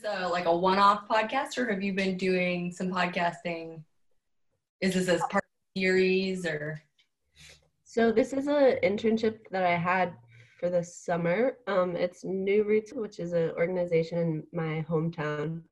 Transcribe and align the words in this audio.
this 0.00 0.10
uh, 0.10 0.28
like 0.30 0.46
a 0.46 0.56
one-off 0.56 1.08
podcast, 1.08 1.58
or 1.58 1.70
have 1.70 1.82
you 1.82 1.92
been 1.92 2.16
doing 2.16 2.72
some 2.72 2.90
podcasting? 2.90 3.82
Is 4.80 4.94
this 4.94 5.08
as 5.08 5.20
part 5.30 5.44
of 5.44 5.74
the 5.74 5.80
series, 5.80 6.46
or? 6.46 6.82
So 7.84 8.12
this 8.12 8.32
is 8.32 8.46
an 8.46 8.76
internship 8.82 9.38
that 9.50 9.64
I 9.64 9.76
had 9.76 10.12
for 10.58 10.70
the 10.70 10.82
summer. 10.82 11.58
Um, 11.66 11.96
it's 11.96 12.24
New 12.24 12.64
Roots, 12.64 12.92
which 12.92 13.18
is 13.18 13.32
an 13.32 13.50
organization 13.50 14.18
in 14.18 14.42
my 14.52 14.84
hometown 14.88 15.62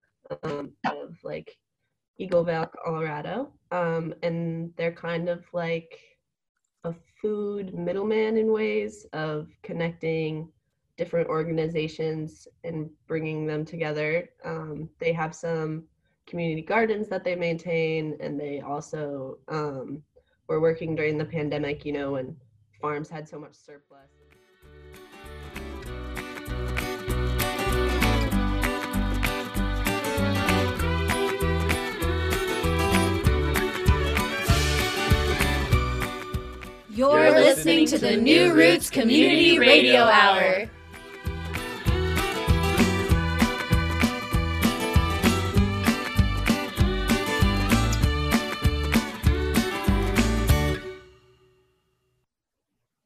um, 0.42 0.72
of 0.86 1.16
like 1.22 1.56
Eagle 2.18 2.44
Vale, 2.44 2.70
Colorado, 2.84 3.52
um, 3.70 4.14
and 4.22 4.72
they're 4.76 4.92
kind 4.92 5.28
of 5.28 5.44
like 5.52 5.98
a 6.84 6.94
food 7.20 7.74
middleman 7.74 8.36
in 8.36 8.52
ways 8.52 9.06
of 9.12 9.48
connecting 9.62 10.48
different 10.98 11.28
organizations 11.28 12.48
and 12.64 12.90
bringing 13.06 13.46
them 13.46 13.64
together. 13.64 14.28
Um, 14.44 14.90
they 14.98 15.12
have 15.12 15.34
some 15.34 15.84
community 16.26 16.60
gardens 16.60 17.08
that 17.08 17.24
they 17.24 17.36
maintain, 17.36 18.18
and 18.20 18.38
they 18.38 18.60
also 18.60 19.38
um, 19.46 20.02
were 20.48 20.60
working 20.60 20.94
during 20.96 21.16
the 21.16 21.24
pandemic, 21.24 21.86
you 21.86 21.92
know, 21.92 22.12
when 22.12 22.36
farms 22.80 23.08
had 23.08 23.28
so 23.28 23.38
much 23.38 23.54
surplus. 23.54 24.10
You're 36.90 37.30
listening 37.30 37.86
to 37.86 37.98
the 37.98 38.16
New 38.16 38.52
Roots 38.52 38.90
Community 38.90 39.60
Radio 39.60 40.02
Hour. 40.02 40.68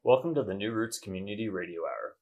Welcome 0.05 0.35
to 0.35 0.43
the 0.43 0.53
New 0.53 0.73
Roots 0.73 0.99
Community 0.99 1.47
Radio 1.47 1.83
Hour. 1.83 2.17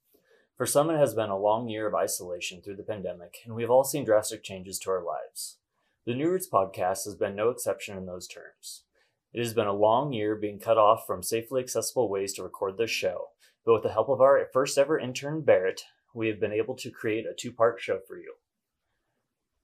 For 0.55 0.67
some, 0.67 0.91
it 0.91 0.99
has 0.99 1.15
been 1.15 1.31
a 1.31 1.37
long 1.39 1.67
year 1.67 1.87
of 1.87 1.95
isolation 1.95 2.61
through 2.61 2.75
the 2.75 2.83
pandemic, 2.83 3.37
and 3.43 3.55
we've 3.55 3.71
all 3.71 3.83
seen 3.83 4.05
drastic 4.05 4.43
changes 4.43 4.77
to 4.79 4.91
our 4.91 5.03
lives. 5.03 5.57
The 6.05 6.13
New 6.13 6.29
Roots 6.29 6.47
podcast 6.47 7.05
has 7.05 7.15
been 7.15 7.35
no 7.35 7.49
exception 7.49 7.97
in 7.97 8.05
those 8.05 8.27
terms. 8.27 8.83
It 9.33 9.39
has 9.39 9.55
been 9.55 9.65
a 9.65 9.73
long 9.73 10.13
year 10.13 10.35
being 10.35 10.59
cut 10.59 10.77
off 10.77 11.07
from 11.07 11.23
safely 11.23 11.59
accessible 11.59 12.07
ways 12.07 12.33
to 12.33 12.43
record 12.43 12.77
this 12.77 12.91
show, 12.91 13.29
but 13.65 13.73
with 13.73 13.81
the 13.81 13.93
help 13.93 14.09
of 14.09 14.21
our 14.21 14.47
first 14.53 14.77
ever 14.77 14.99
intern, 14.99 15.41
Barrett, 15.41 15.81
we 16.13 16.27
have 16.27 16.39
been 16.39 16.53
able 16.53 16.75
to 16.75 16.91
create 16.91 17.25
a 17.25 17.33
two 17.35 17.51
part 17.51 17.81
show 17.81 17.97
for 18.07 18.15
you. 18.15 18.35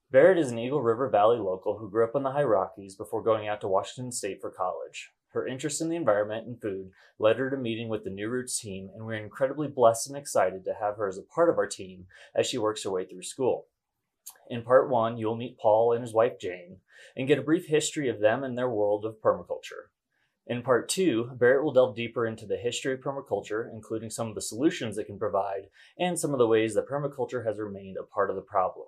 Barrett 0.09 0.39
is 0.39 0.49
an 0.49 0.57
Eagle 0.57 0.81
River 0.81 1.07
Valley 1.07 1.37
local 1.37 1.77
who 1.77 1.91
grew 1.91 2.05
up 2.05 2.15
in 2.15 2.23
the 2.23 2.31
High 2.31 2.41
Rockies 2.41 2.95
before 2.95 3.21
going 3.21 3.47
out 3.47 3.61
to 3.61 3.67
Washington 3.67 4.11
State 4.11 4.41
for 4.41 4.49
college. 4.49 5.11
Her 5.37 5.45
interest 5.45 5.81
in 5.81 5.89
the 5.89 5.95
environment 5.95 6.47
and 6.47 6.59
food 6.59 6.89
led 7.19 7.37
her 7.37 7.51
to 7.51 7.57
meeting 7.57 7.89
with 7.89 8.03
the 8.03 8.09
New 8.09 8.27
Roots 8.27 8.59
team, 8.59 8.89
and 8.95 9.05
we're 9.05 9.23
incredibly 9.23 9.67
blessed 9.67 10.07
and 10.07 10.17
excited 10.17 10.65
to 10.65 10.73
have 10.73 10.97
her 10.97 11.07
as 11.07 11.19
a 11.19 11.21
part 11.21 11.51
of 11.51 11.59
our 11.59 11.67
team 11.67 12.07
as 12.35 12.47
she 12.47 12.57
works 12.57 12.83
her 12.83 12.89
way 12.89 13.05
through 13.05 13.21
school. 13.21 13.67
In 14.49 14.63
part 14.63 14.89
one, 14.89 15.15
you'll 15.15 15.35
meet 15.35 15.59
Paul 15.59 15.93
and 15.93 16.01
his 16.01 16.11
wife 16.11 16.39
Jane 16.39 16.77
and 17.15 17.27
get 17.27 17.37
a 17.37 17.43
brief 17.43 17.67
history 17.67 18.09
of 18.09 18.19
them 18.19 18.43
and 18.43 18.57
their 18.57 18.67
world 18.67 19.05
of 19.05 19.21
permaculture. 19.21 19.91
In 20.47 20.63
part 20.63 20.89
two, 20.89 21.29
Barrett 21.35 21.63
will 21.63 21.71
delve 21.71 21.95
deeper 21.95 22.25
into 22.25 22.47
the 22.47 22.57
history 22.57 22.95
of 22.95 23.01
permaculture, 23.01 23.71
including 23.71 24.09
some 24.09 24.29
of 24.29 24.33
the 24.33 24.41
solutions 24.41 24.97
it 24.97 25.05
can 25.05 25.19
provide 25.19 25.69
and 25.99 26.17
some 26.17 26.33
of 26.33 26.39
the 26.39 26.47
ways 26.47 26.73
that 26.73 26.89
permaculture 26.89 27.45
has 27.45 27.59
remained 27.59 27.97
a 27.99 28.03
part 28.03 28.31
of 28.31 28.35
the 28.35 28.41
problem. 28.41 28.87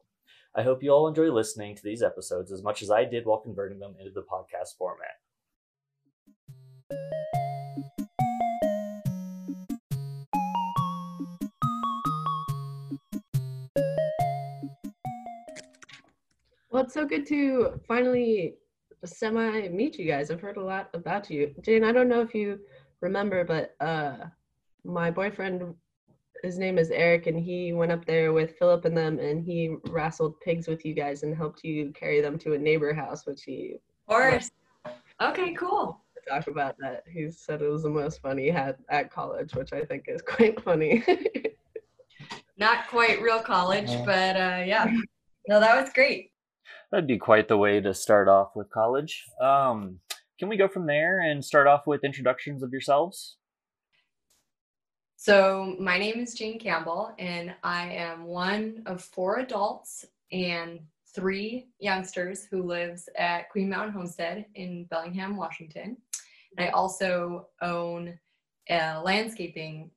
I 0.56 0.64
hope 0.64 0.82
you 0.82 0.90
all 0.90 1.08
enjoy 1.08 1.32
listening 1.32 1.76
to 1.76 1.84
these 1.84 2.02
episodes 2.02 2.52
as 2.52 2.64
much 2.64 2.82
as 2.82 2.90
I 2.90 3.06
did 3.06 3.28
while 3.28 3.38
converting 3.38 3.78
them 3.78 3.94
into 4.00 4.10
the 4.10 4.24
podcast 4.24 4.78
format. 4.80 5.20
Well, 16.72 16.84
it's 16.84 16.94
so 16.94 17.06
good 17.06 17.26
to 17.28 17.80
finally 17.88 18.56
semi 19.04 19.70
meet 19.70 19.98
you 19.98 20.06
guys. 20.06 20.30
I've 20.30 20.42
heard 20.42 20.58
a 20.58 20.64
lot 20.64 20.90
about 20.94 21.30
you. 21.30 21.56
Jane, 21.62 21.84
I 21.84 21.92
don't 21.92 22.10
know 22.10 22.22
if 22.22 22.36
you 22.36 22.60
remember, 23.02 23.44
but 23.44 23.76
uh, 23.80 24.26
my 24.84 25.10
boyfriend, 25.10 25.74
his 26.44 26.60
name 26.60 26.78
is 26.78 26.92
Eric, 26.92 27.26
and 27.26 27.40
he 27.40 27.74
went 27.74 27.92
up 27.92 28.06
there 28.06 28.34
with 28.34 28.58
Philip 28.60 28.86
and 28.86 28.96
them, 28.96 29.18
and 29.18 29.44
he 29.44 29.78
wrestled 29.88 30.40
pigs 30.42 30.68
with 30.68 30.86
you 30.86 30.94
guys 30.94 31.24
and 31.24 31.36
helped 31.36 31.64
you 31.64 31.92
carry 31.94 32.22
them 32.22 32.38
to 32.40 32.54
a 32.54 32.58
neighbor 32.58 32.94
house, 32.94 33.26
which 33.26 33.44
he. 33.44 33.78
Of 34.08 34.16
course. 34.16 34.52
Okay, 35.22 35.54
cool. 35.54 36.04
Talk 36.28 36.48
about 36.48 36.76
that. 36.80 37.04
He 37.12 37.32
said 37.32 37.64
it 37.64 37.68
was 37.68 37.84
the 37.84 37.90
most 37.90 38.22
fun 38.22 38.38
he 38.38 38.48
had 38.48 38.78
at 38.90 39.12
college, 39.12 39.56
which 39.56 39.74
I 39.74 39.84
think 39.86 40.06
is 40.08 40.22
quite 40.28 40.62
funny. 40.62 41.04
Not 42.58 42.88
quite 42.90 43.24
real 43.24 43.40
college, 43.40 43.90
but 44.06 44.36
uh, 44.36 44.64
yeah. 44.66 44.94
No, 45.48 45.60
that 45.60 45.82
was 45.82 45.92
great. 45.94 46.32
That'd 46.92 47.08
be 47.08 47.18
quite 47.18 47.48
the 47.48 47.58
way 47.58 47.80
to 47.82 47.94
start 47.94 48.28
off 48.28 48.56
with 48.56 48.70
college. 48.72 49.26
Um, 49.42 50.00
can 50.40 50.50
we 50.50 50.58
go 50.58 50.68
from 50.68 50.88
there 50.88 51.20
and 51.20 51.44
start 51.44 51.68
off 51.68 51.86
with 51.86 52.04
introductions 52.04 52.64
of 52.64 52.72
yourselves? 52.72 53.38
So, 55.18 55.76
my 55.80 56.00
name 56.00 56.20
is 56.20 56.34
Jane 56.34 56.58
Campbell, 56.58 57.14
and 57.20 57.54
I 57.62 57.90
am 57.92 58.24
one 58.24 58.84
of 58.86 59.04
four 59.04 59.40
adults 59.40 60.06
and 60.32 60.80
three 61.14 61.68
youngsters 61.80 62.46
who 62.46 62.64
lives 62.64 63.10
at 63.18 63.50
Queen 63.50 63.70
Mountain 63.70 63.94
Homestead 63.94 64.46
in 64.56 64.86
Bellingham, 64.86 65.36
Washington. 65.36 65.98
And 66.58 66.66
I 66.66 66.70
also 66.70 67.50
own 67.62 68.18
a 68.70 69.02
landscaping 69.02 69.92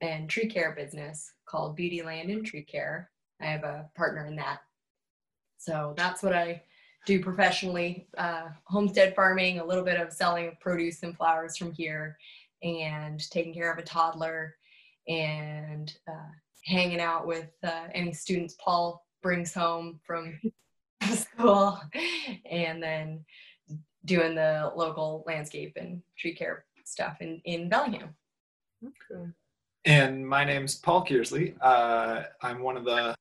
and 0.00 0.28
tree 0.28 0.46
care 0.46 0.72
business 0.74 1.32
called 1.46 1.76
Beauty 1.76 2.02
Land 2.02 2.30
and 2.30 2.44
Tree 2.44 2.64
Care. 2.64 3.10
I 3.40 3.46
have 3.46 3.64
a 3.64 3.90
partner 3.94 4.26
in 4.26 4.36
that. 4.36 4.60
So 5.64 5.94
that's 5.96 6.22
what 6.22 6.34
I 6.34 6.62
do 7.06 7.22
professionally 7.22 8.06
uh, 8.18 8.48
homestead 8.66 9.14
farming, 9.14 9.60
a 9.60 9.64
little 9.64 9.84
bit 9.84 9.98
of 9.98 10.12
selling 10.12 10.48
of 10.48 10.60
produce 10.60 11.02
and 11.02 11.16
flowers 11.16 11.56
from 11.56 11.72
here, 11.72 12.18
and 12.62 13.18
taking 13.30 13.54
care 13.54 13.72
of 13.72 13.78
a 13.78 13.82
toddler 13.82 14.56
and 15.08 15.94
uh, 16.06 16.32
hanging 16.64 17.00
out 17.00 17.26
with 17.26 17.50
uh, 17.62 17.88
any 17.94 18.12
students 18.12 18.56
Paul 18.62 19.04
brings 19.22 19.54
home 19.54 20.00
from 20.06 20.38
school, 21.14 21.80
and 22.50 22.82
then 22.82 23.24
doing 24.04 24.34
the 24.34 24.70
local 24.76 25.24
landscape 25.26 25.78
and 25.80 26.02
tree 26.18 26.34
care 26.34 26.66
stuff 26.84 27.16
in, 27.20 27.40
in 27.46 27.70
Bellingham. 27.70 28.14
Okay. 28.84 29.30
And 29.86 30.26
my 30.26 30.44
name's 30.44 30.74
Paul 30.74 31.06
Kearsley. 31.06 31.54
Uh, 31.62 32.24
I'm 32.42 32.60
one 32.60 32.76
of 32.76 32.84
the 32.84 33.14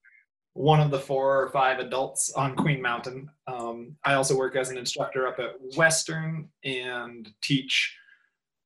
one 0.54 0.80
of 0.80 0.92
the 0.92 1.00
four 1.00 1.42
or 1.42 1.50
five 1.50 1.80
adults 1.80 2.32
on 2.34 2.56
Queen 2.56 2.82
Mountain. 2.82 3.30
Um, 3.48 3.96
I 4.04 4.14
also 4.14 4.38
work 4.38 4.56
as 4.56 4.70
an 4.70 4.78
instructor 4.78 5.28
up 5.28 5.40
at 5.40 5.56
Western 5.76 6.50
and 6.64 7.28
teach 7.42 7.96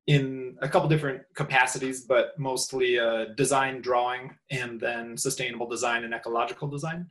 in 0.08 0.58
a 0.62 0.70
couple 0.70 0.90
different 0.90 1.22
capacities, 1.36 2.06
but 2.06 2.38
mostly 2.38 3.00
uh, 3.00 3.26
design 3.36 3.82
drawing 3.82 4.36
and 4.52 4.80
then 4.80 5.18
sustainable 5.18 5.68
design 5.68 6.04
and 6.04 6.14
ecological 6.14 6.68
design. 6.68 7.08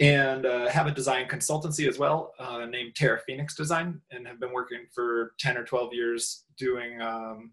And 0.00 0.46
uh, 0.46 0.68
have 0.68 0.86
a 0.86 0.92
design 0.92 1.26
consultancy 1.26 1.88
as 1.88 1.98
well 1.98 2.32
uh, 2.38 2.66
named 2.66 2.94
Terra 2.94 3.18
Phoenix 3.26 3.56
Design 3.56 4.00
and 4.12 4.28
have 4.28 4.38
been 4.38 4.52
working 4.52 4.86
for 4.94 5.32
10 5.40 5.56
or 5.56 5.64
12 5.64 5.92
years 5.92 6.44
doing 6.56 7.02
um, 7.02 7.50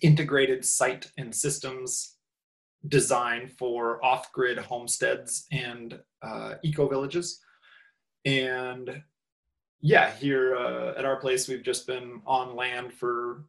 integrated 0.00 0.64
site 0.64 1.10
and 1.18 1.34
systems 1.34 2.18
design 2.88 3.48
for 3.48 4.04
off-grid 4.04 4.58
homesteads 4.58 5.46
and 5.52 5.98
uh, 6.22 6.54
eco 6.62 6.88
villages. 6.88 7.40
And 8.24 9.02
yeah, 9.80 10.10
here 10.12 10.56
uh, 10.56 10.94
at 10.98 11.04
our 11.04 11.16
place, 11.16 11.48
we've 11.48 11.62
just 11.62 11.86
been 11.86 12.20
on 12.26 12.56
land 12.56 12.92
for 12.92 13.44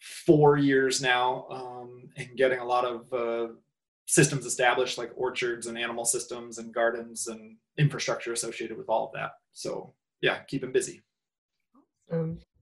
four 0.00 0.56
years 0.56 1.00
now 1.00 1.46
um, 1.50 2.08
and 2.16 2.36
getting 2.36 2.58
a 2.58 2.64
lot 2.64 2.84
of 2.84 3.12
uh, 3.12 3.52
systems 4.06 4.46
established 4.46 4.98
like 4.98 5.12
orchards 5.16 5.66
and 5.68 5.78
animal 5.78 6.04
systems 6.04 6.58
and 6.58 6.74
gardens 6.74 7.28
and 7.28 7.56
infrastructure 7.78 8.32
associated 8.32 8.76
with 8.76 8.88
all 8.88 9.06
of 9.06 9.12
that. 9.12 9.32
So 9.52 9.94
yeah, 10.20 10.40
keep 10.40 10.60
them 10.60 10.72
busy. 10.72 11.02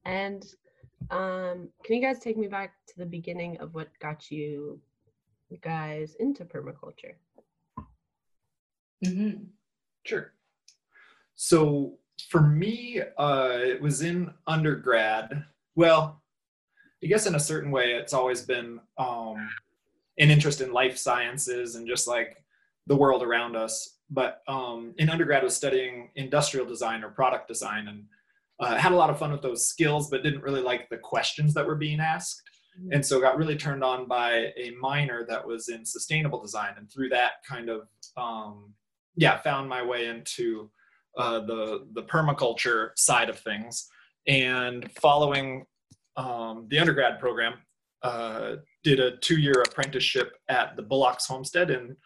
And 0.04 0.44
um, 1.10 1.68
can 1.84 1.96
you 1.96 2.02
guys 2.02 2.18
take 2.18 2.36
me 2.36 2.46
back 2.46 2.74
to 2.88 2.94
the 2.98 3.06
beginning 3.06 3.58
of 3.58 3.74
what 3.74 3.88
got 4.00 4.30
you 4.30 4.80
guys 5.58 6.16
into 6.20 6.44
permaculture? 6.44 7.14
Mm-hmm. 9.04 9.44
Sure. 10.04 10.32
So 11.34 11.98
for 12.28 12.40
me, 12.42 13.00
uh, 13.18 13.58
it 13.62 13.80
was 13.80 14.02
in 14.02 14.32
undergrad. 14.46 15.44
Well, 15.74 16.22
I 17.02 17.06
guess 17.06 17.26
in 17.26 17.34
a 17.34 17.40
certain 17.40 17.70
way, 17.70 17.92
it's 17.92 18.12
always 18.12 18.42
been 18.42 18.78
um, 18.98 19.48
an 20.18 20.30
interest 20.30 20.60
in 20.60 20.72
life 20.72 20.98
sciences 20.98 21.76
and 21.76 21.86
just 21.86 22.06
like 22.06 22.44
the 22.86 22.96
world 22.96 23.22
around 23.22 23.56
us. 23.56 23.96
but 24.10 24.42
um, 24.48 24.92
in 24.98 25.08
undergrad 25.08 25.42
was 25.42 25.56
studying 25.56 26.10
industrial 26.16 26.66
design 26.66 27.04
or 27.04 27.10
product 27.10 27.46
design 27.48 27.88
and 27.88 28.04
uh, 28.58 28.76
had 28.76 28.92
a 28.92 28.96
lot 28.96 29.08
of 29.08 29.18
fun 29.18 29.32
with 29.32 29.40
those 29.40 29.66
skills, 29.66 30.10
but 30.10 30.22
didn't 30.22 30.42
really 30.42 30.60
like 30.60 30.88
the 30.90 30.98
questions 30.98 31.54
that 31.54 31.66
were 31.66 31.76
being 31.76 32.00
asked. 32.00 32.42
Mhm. 32.78 32.88
And 32.92 33.06
so 33.06 33.20
got 33.20 33.36
really 33.36 33.56
turned 33.56 33.82
on 33.82 34.06
by 34.06 34.52
a 34.56 34.72
minor 34.80 35.24
that 35.26 35.46
was 35.46 35.68
in 35.68 35.84
sustainable 35.84 36.40
design. 36.40 36.74
And 36.76 36.90
through 36.90 37.08
that 37.10 37.32
kind 37.48 37.68
of, 37.68 37.88
um, 38.16 38.74
yeah, 39.16 39.38
found 39.38 39.68
my 39.68 39.82
way 39.82 40.06
into 40.06 40.70
uh, 41.16 41.40
the, 41.40 41.86
the 41.92 42.02
permaculture 42.02 42.90
side 42.96 43.28
of 43.28 43.38
things. 43.38 43.88
And 44.26 44.90
following 45.00 45.66
um, 46.16 46.66
the 46.68 46.78
undergrad 46.78 47.18
program, 47.18 47.54
uh, 48.02 48.56
did 48.82 49.00
a 49.00 49.16
two-year 49.18 49.62
apprenticeship 49.66 50.36
at 50.48 50.76
the 50.76 50.82
Bullocks 50.82 51.26
Homestead 51.26 51.70
in 51.70 51.96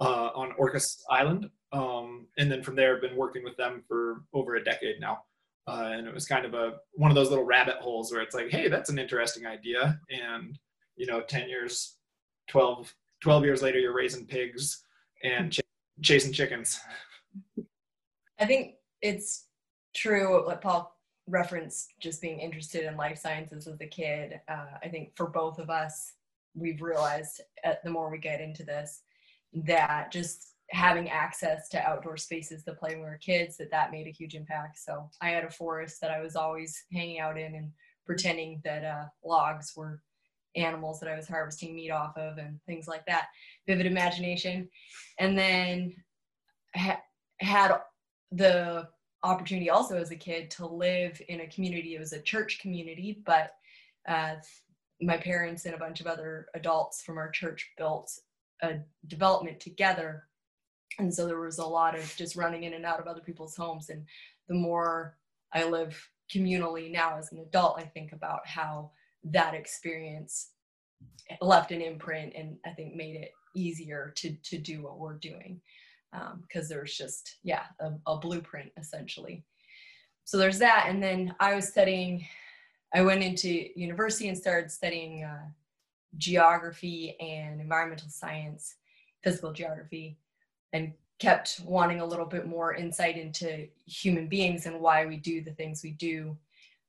uh, 0.00 0.30
on 0.34 0.52
Orcas 0.58 0.96
Island, 1.10 1.48
um, 1.72 2.26
and 2.38 2.50
then 2.50 2.62
from 2.62 2.76
there, 2.76 2.96
I've 2.96 3.02
been 3.02 3.16
working 3.16 3.44
with 3.44 3.56
them 3.56 3.82
for 3.86 4.22
over 4.32 4.56
a 4.56 4.64
decade 4.64 5.00
now. 5.00 5.22
Uh, 5.66 5.92
and 5.92 6.06
it 6.06 6.12
was 6.12 6.26
kind 6.26 6.44
of 6.44 6.54
a 6.54 6.74
one 6.92 7.10
of 7.10 7.14
those 7.14 7.30
little 7.30 7.44
rabbit 7.44 7.76
holes 7.76 8.12
where 8.12 8.20
it's 8.20 8.34
like, 8.34 8.50
hey, 8.50 8.68
that's 8.68 8.90
an 8.90 8.98
interesting 8.98 9.46
idea, 9.46 9.98
and 10.10 10.58
you 10.96 11.06
know, 11.06 11.22
ten 11.22 11.48
years, 11.48 11.96
12, 12.48 12.94
12 13.22 13.44
years 13.44 13.62
later, 13.62 13.78
you're 13.78 13.94
raising 13.94 14.26
pigs 14.26 14.84
and 15.22 15.52
ch- 15.52 15.60
chasing 16.02 16.32
chickens. 16.32 16.80
I 18.38 18.44
think 18.44 18.74
it's 19.00 19.46
true 19.94 20.44
what 20.44 20.60
Paul 20.60 20.94
referenced, 21.26 21.94
just 22.00 22.20
being 22.20 22.38
interested 22.38 22.84
in 22.84 22.96
life 22.96 23.18
sciences 23.18 23.66
as 23.66 23.80
a 23.80 23.86
kid. 23.86 24.40
Uh, 24.48 24.66
I 24.82 24.88
think 24.88 25.16
for 25.16 25.26
both 25.26 25.58
of 25.58 25.70
us, 25.70 26.14
we've 26.54 26.82
realized 26.82 27.40
uh, 27.64 27.74
the 27.82 27.90
more 27.90 28.10
we 28.10 28.18
get 28.18 28.40
into 28.40 28.64
this 28.64 29.02
that 29.52 30.10
just 30.10 30.53
having 30.70 31.10
access 31.10 31.68
to 31.68 31.82
outdoor 31.82 32.16
spaces 32.16 32.64
to 32.64 32.74
play 32.74 32.90
when 32.90 33.00
we 33.00 33.04
were 33.04 33.18
kids 33.18 33.56
that 33.56 33.70
that 33.70 33.92
made 33.92 34.06
a 34.06 34.10
huge 34.10 34.34
impact. 34.34 34.78
So 34.78 35.10
i 35.20 35.28
had 35.30 35.44
a 35.44 35.50
forest 35.50 36.00
that 36.00 36.10
i 36.10 36.20
was 36.20 36.36
always 36.36 36.84
hanging 36.92 37.20
out 37.20 37.38
in 37.38 37.54
and 37.54 37.70
pretending 38.06 38.60
that 38.64 38.84
uh, 38.84 39.04
logs 39.24 39.72
were 39.76 40.02
animals 40.56 41.00
that 41.00 41.10
i 41.10 41.16
was 41.16 41.28
harvesting 41.28 41.74
meat 41.74 41.90
off 41.90 42.16
of 42.16 42.38
and 42.38 42.58
things 42.66 42.86
like 42.88 43.04
that. 43.06 43.26
Vivid 43.66 43.86
imagination. 43.86 44.68
And 45.18 45.36
then 45.36 45.94
ha- 46.74 47.02
had 47.40 47.76
the 48.32 48.88
opportunity 49.22 49.70
also 49.70 49.96
as 49.96 50.10
a 50.10 50.16
kid 50.16 50.50
to 50.50 50.66
live 50.66 51.20
in 51.28 51.40
a 51.40 51.48
community. 51.48 51.94
It 51.94 52.00
was 52.00 52.12
a 52.12 52.22
church 52.22 52.58
community 52.60 53.22
but 53.24 53.52
uh, 54.08 54.34
my 55.00 55.16
parents 55.16 55.66
and 55.66 55.74
a 55.74 55.78
bunch 55.78 56.00
of 56.00 56.06
other 56.06 56.46
adults 56.54 57.02
from 57.02 57.18
our 57.18 57.30
church 57.30 57.70
built 57.76 58.10
a 58.62 58.76
development 59.08 59.60
together 59.60 60.24
and 60.98 61.12
so 61.12 61.26
there 61.26 61.40
was 61.40 61.58
a 61.58 61.66
lot 61.66 61.98
of 61.98 62.14
just 62.16 62.36
running 62.36 62.64
in 62.64 62.74
and 62.74 62.84
out 62.84 63.00
of 63.00 63.06
other 63.06 63.20
people's 63.20 63.56
homes. 63.56 63.90
And 63.90 64.04
the 64.48 64.54
more 64.54 65.16
i 65.52 65.64
live 65.64 65.96
communally 66.34 66.90
now 66.90 67.16
as 67.18 67.32
an 67.32 67.38
adult 67.38 67.78
i 67.78 67.82
think 67.82 68.12
about 68.12 68.46
how 68.46 68.90
that 69.22 69.54
experience 69.54 70.50
left 71.40 71.70
an 71.70 71.80
imprint 71.80 72.32
and 72.36 72.56
i 72.66 72.70
think 72.70 72.94
made 72.94 73.16
it 73.16 73.30
easier 73.54 74.12
to 74.16 74.34
to 74.42 74.58
do 74.58 74.82
what 74.82 74.98
we're 74.98 75.18
doing. 75.18 75.60
Because 76.42 76.68
there's 76.68 76.94
just 76.96 77.38
yeah 77.42 77.64
a, 77.80 77.92
a 78.06 78.18
blueprint 78.18 78.70
essentially. 78.78 79.44
So 80.24 80.38
there's 80.38 80.58
that. 80.60 80.86
And 80.88 81.02
then 81.02 81.34
i 81.40 81.54
was 81.54 81.68
studying 81.68 82.26
i 82.94 83.02
went 83.02 83.22
into 83.22 83.68
university 83.74 84.28
and 84.28 84.38
started 84.38 84.70
studying 84.70 85.24
uh, 85.24 85.46
geography 86.16 87.16
and 87.18 87.60
environmental 87.60 88.08
science 88.08 88.76
physical 89.24 89.52
geography 89.52 90.16
and 90.74 90.92
kept 91.20 91.60
wanting 91.64 92.00
a 92.00 92.04
little 92.04 92.26
bit 92.26 92.46
more 92.46 92.74
insight 92.74 93.16
into 93.16 93.66
human 93.86 94.28
beings 94.28 94.66
and 94.66 94.80
why 94.80 95.06
we 95.06 95.16
do 95.16 95.40
the 95.40 95.52
things 95.52 95.82
we 95.82 95.92
do. 95.92 96.36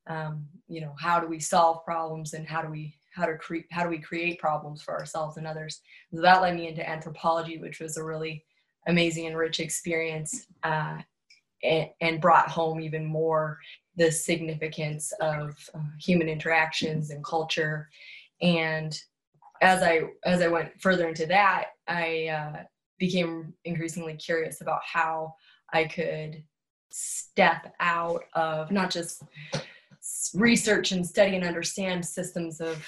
Um, 0.08 0.46
you 0.68 0.82
know 0.82 0.94
how 1.00 1.20
do 1.20 1.28
we 1.28 1.40
solve 1.40 1.86
problems 1.86 2.34
and 2.34 2.46
how 2.48 2.62
do 2.62 2.70
we 2.70 2.96
how 3.14 3.26
to 3.26 3.38
create 3.38 3.66
how 3.72 3.84
do 3.84 3.90
we 3.90 4.00
create 4.00 4.40
problems 4.40 4.82
for 4.82 4.94
ourselves 5.00 5.38
and 5.38 5.48
others? 5.48 5.82
So 6.14 6.22
that 6.22 6.42
led 6.42 6.56
me 6.56 6.68
into 6.68 6.88
anthropology 6.88 7.60
which 7.60 7.80
was 7.80 7.98
a 7.98 8.04
really 8.04 8.44
amazing 8.88 9.28
and 9.28 9.38
rich 9.38 9.60
experience 9.60 10.46
uh, 10.64 10.98
and, 11.64 11.90
and, 12.02 12.22
brought 12.22 12.50
home 12.50 12.80
even 12.80 13.04
more 13.04 13.58
the 13.96 14.12
significance 14.12 15.12
of 15.22 15.58
uh, 15.74 15.80
human 16.00 16.30
interactions 16.30 17.10
and 17.10 17.24
culture. 17.24 17.90
And 18.42 19.00
as 19.62 19.82
i 19.82 20.02
as 20.26 20.42
i 20.42 20.48
went 20.48 20.70
further 20.82 21.08
into 21.08 21.26
that 21.26 21.68
i 21.88 22.28
uh, 22.28 22.64
became 22.98 23.54
increasingly 23.66 24.16
curious 24.16 24.62
about 24.62 24.82
how 24.84 25.36
I 25.74 25.86
could 25.86 26.44
step 26.90 27.74
out 27.80 28.24
of 28.34 28.72
not 28.72 28.90
just 28.90 29.24
research 30.34 30.92
and 30.92 31.06
study 31.06 31.36
and 31.36 31.44
understand 31.44 32.06
systems 32.06 32.62
of 32.62 32.86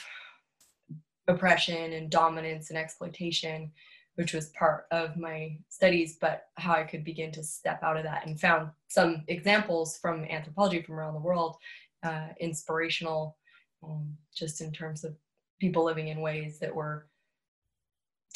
oppression 1.27 1.93
and 1.93 2.09
dominance 2.09 2.69
and 2.69 2.77
exploitation, 2.77 3.71
which 4.15 4.33
was 4.33 4.49
part 4.49 4.85
of 4.91 5.17
my 5.17 5.57
studies, 5.69 6.17
but 6.19 6.45
how 6.55 6.73
I 6.73 6.83
could 6.83 7.03
begin 7.03 7.31
to 7.33 7.43
step 7.43 7.83
out 7.83 7.97
of 7.97 8.03
that 8.03 8.25
and 8.25 8.39
found 8.39 8.69
some 8.87 9.23
examples 9.27 9.97
from 9.97 10.23
anthropology 10.25 10.81
from 10.81 10.95
around 10.95 11.13
the 11.13 11.19
world, 11.19 11.57
uh, 12.03 12.29
inspirational, 12.39 13.37
um, 13.83 14.15
just 14.33 14.61
in 14.61 14.71
terms 14.71 15.03
of 15.03 15.15
people 15.59 15.83
living 15.83 16.07
in 16.07 16.21
ways 16.21 16.59
that 16.59 16.73
were 16.73 17.07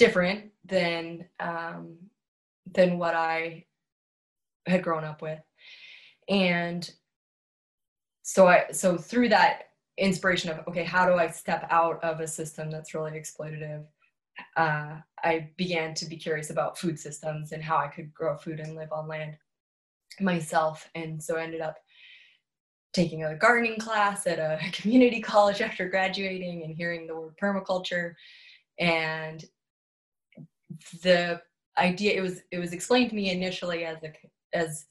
different 0.02 0.50
than 0.66 1.26
um, 1.40 1.96
than 2.74 2.98
what 2.98 3.14
I 3.14 3.66
had 4.66 4.82
grown 4.82 5.04
up 5.04 5.22
with, 5.22 5.40
and 6.28 6.92
so 8.24 8.48
I 8.48 8.72
so 8.72 8.98
through 8.98 9.30
that 9.30 9.70
inspiration 10.00 10.50
of 10.50 10.68
okay, 10.68 10.84
how 10.84 11.06
do 11.06 11.14
I 11.14 11.28
step 11.28 11.68
out 11.70 12.04
of 12.04 12.20
a 12.20 12.28
system 12.28 12.72
that's 12.72 12.96
really 12.96 13.12
exploitative? 13.12 13.86
Uh, 14.58 14.98
I 15.24 15.52
began 15.56 15.94
to 15.94 16.06
be 16.08 16.18
curious 16.18 16.50
about 16.50 16.80
food 16.80 16.98
systems 16.98 17.52
and 17.52 17.62
how 17.64 17.78
I 17.78 17.88
could 17.88 18.12
grow 18.12 18.36
food 18.38 18.60
and 18.60 18.76
live 18.76 18.92
on 18.92 19.08
land 19.08 19.38
myself, 20.20 20.90
and 20.96 21.22
so 21.22 21.38
I 21.38 21.44
ended 21.44 21.62
up 21.62 21.78
taking 22.92 23.24
a 23.24 23.36
gardening 23.36 23.78
class 23.78 24.26
at 24.26 24.40
a 24.40 24.60
community 24.72 25.22
college 25.34 25.62
after 25.62 25.88
graduating 25.88 26.64
and 26.64 26.76
hearing 26.76 27.06
the 27.06 27.16
word 27.16 27.38
permaculture 27.40 28.16
and 28.80 29.46
the 31.04 31.42
idea 31.78 32.14
it 32.14 32.22
was 32.22 32.42
it 32.52 32.60
was 32.60 32.74
explained 32.74 33.10
to 33.10 33.16
me 33.16 33.32
initially 33.32 33.86
as 33.86 33.98
a 34.04 34.12
as 34.54 34.86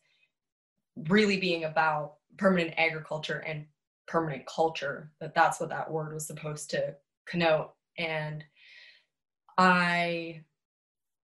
really 1.09 1.39
being 1.39 1.65
about 1.65 2.15
permanent 2.39 2.73
agriculture 2.77 3.45
and 3.47 3.67
permanent 4.07 4.45
culture 4.47 5.13
that 5.21 5.35
that's 5.35 5.61
what 5.61 5.69
that 5.69 5.91
word 5.91 6.13
was 6.13 6.27
supposed 6.27 6.71
to 6.71 6.95
connote. 7.27 7.73
And 7.99 8.45
i 9.59 10.43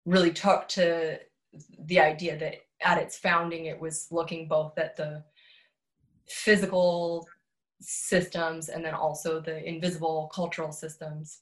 really 0.06 0.32
took 0.32 0.68
to 0.68 1.18
the 1.86 2.00
idea 2.00 2.38
that 2.38 2.56
at 2.82 2.98
its 2.98 3.18
founding 3.18 3.66
it 3.66 3.80
was 3.80 4.08
looking 4.12 4.48
both 4.48 4.78
at 4.78 4.96
the 4.96 5.24
physical 6.28 7.28
systems 7.82 8.70
and 8.70 8.84
then 8.84 8.94
also 8.94 9.40
the 9.40 9.64
invisible 9.68 10.30
cultural 10.34 10.72
systems. 10.72 11.42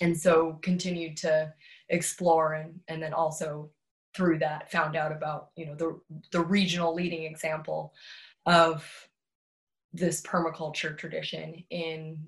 And 0.00 0.16
so 0.16 0.58
continued 0.62 1.16
to 1.18 1.52
explore 1.90 2.54
and 2.54 2.78
and 2.88 3.02
then 3.02 3.12
also 3.12 3.70
through 4.14 4.38
that 4.38 4.70
found 4.70 4.96
out 4.96 5.12
about 5.12 5.50
you 5.56 5.66
know 5.66 5.74
the 5.74 5.98
the 6.32 6.40
regional 6.40 6.94
leading 6.94 7.24
example 7.24 7.92
of 8.46 9.08
this 9.92 10.20
permaculture 10.22 10.96
tradition 10.96 11.62
in 11.70 12.18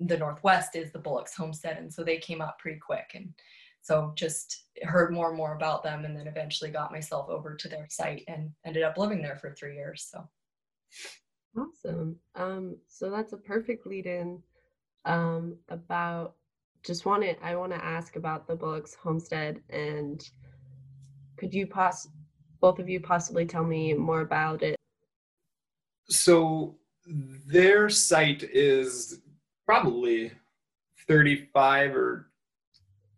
the 0.00 0.16
northwest 0.16 0.76
is 0.76 0.92
the 0.92 0.98
bullocks 0.98 1.34
homestead. 1.34 1.78
And 1.78 1.92
so 1.92 2.04
they 2.04 2.18
came 2.18 2.40
up 2.40 2.58
pretty 2.58 2.78
quick. 2.78 3.10
And 3.14 3.32
so 3.80 4.12
just 4.14 4.64
heard 4.82 5.12
more 5.12 5.28
and 5.28 5.36
more 5.36 5.54
about 5.54 5.82
them 5.82 6.04
and 6.04 6.16
then 6.16 6.26
eventually 6.26 6.70
got 6.70 6.92
myself 6.92 7.28
over 7.28 7.54
to 7.54 7.68
their 7.68 7.86
site 7.88 8.24
and 8.28 8.50
ended 8.64 8.82
up 8.82 8.98
living 8.98 9.22
there 9.22 9.36
for 9.36 9.54
three 9.54 9.74
years. 9.74 10.08
So. 10.10 10.28
Awesome. 11.56 12.16
Um, 12.34 12.76
so 12.86 13.10
that's 13.10 13.32
a 13.32 13.38
perfect 13.38 13.86
lead 13.86 14.06
in 14.06 14.40
um, 15.04 15.56
about 15.68 16.34
just 16.84 17.06
wanted 17.06 17.36
I 17.42 17.56
want 17.56 17.72
to 17.72 17.84
ask 17.84 18.16
about 18.16 18.46
the 18.46 18.56
Bullocks 18.56 18.94
homestead 18.94 19.60
and 19.70 20.28
could 21.36 21.54
you 21.54 21.66
poss 21.66 22.08
both 22.60 22.78
of 22.78 22.88
you 22.88 23.00
possibly 23.00 23.46
tell 23.46 23.64
me 23.64 23.94
more 23.94 24.20
about 24.20 24.62
it? 24.62 24.76
So 26.08 26.76
their 27.46 27.88
site 27.88 28.42
is 28.42 29.20
probably 29.66 30.32
35 31.06 31.94
or 31.94 32.30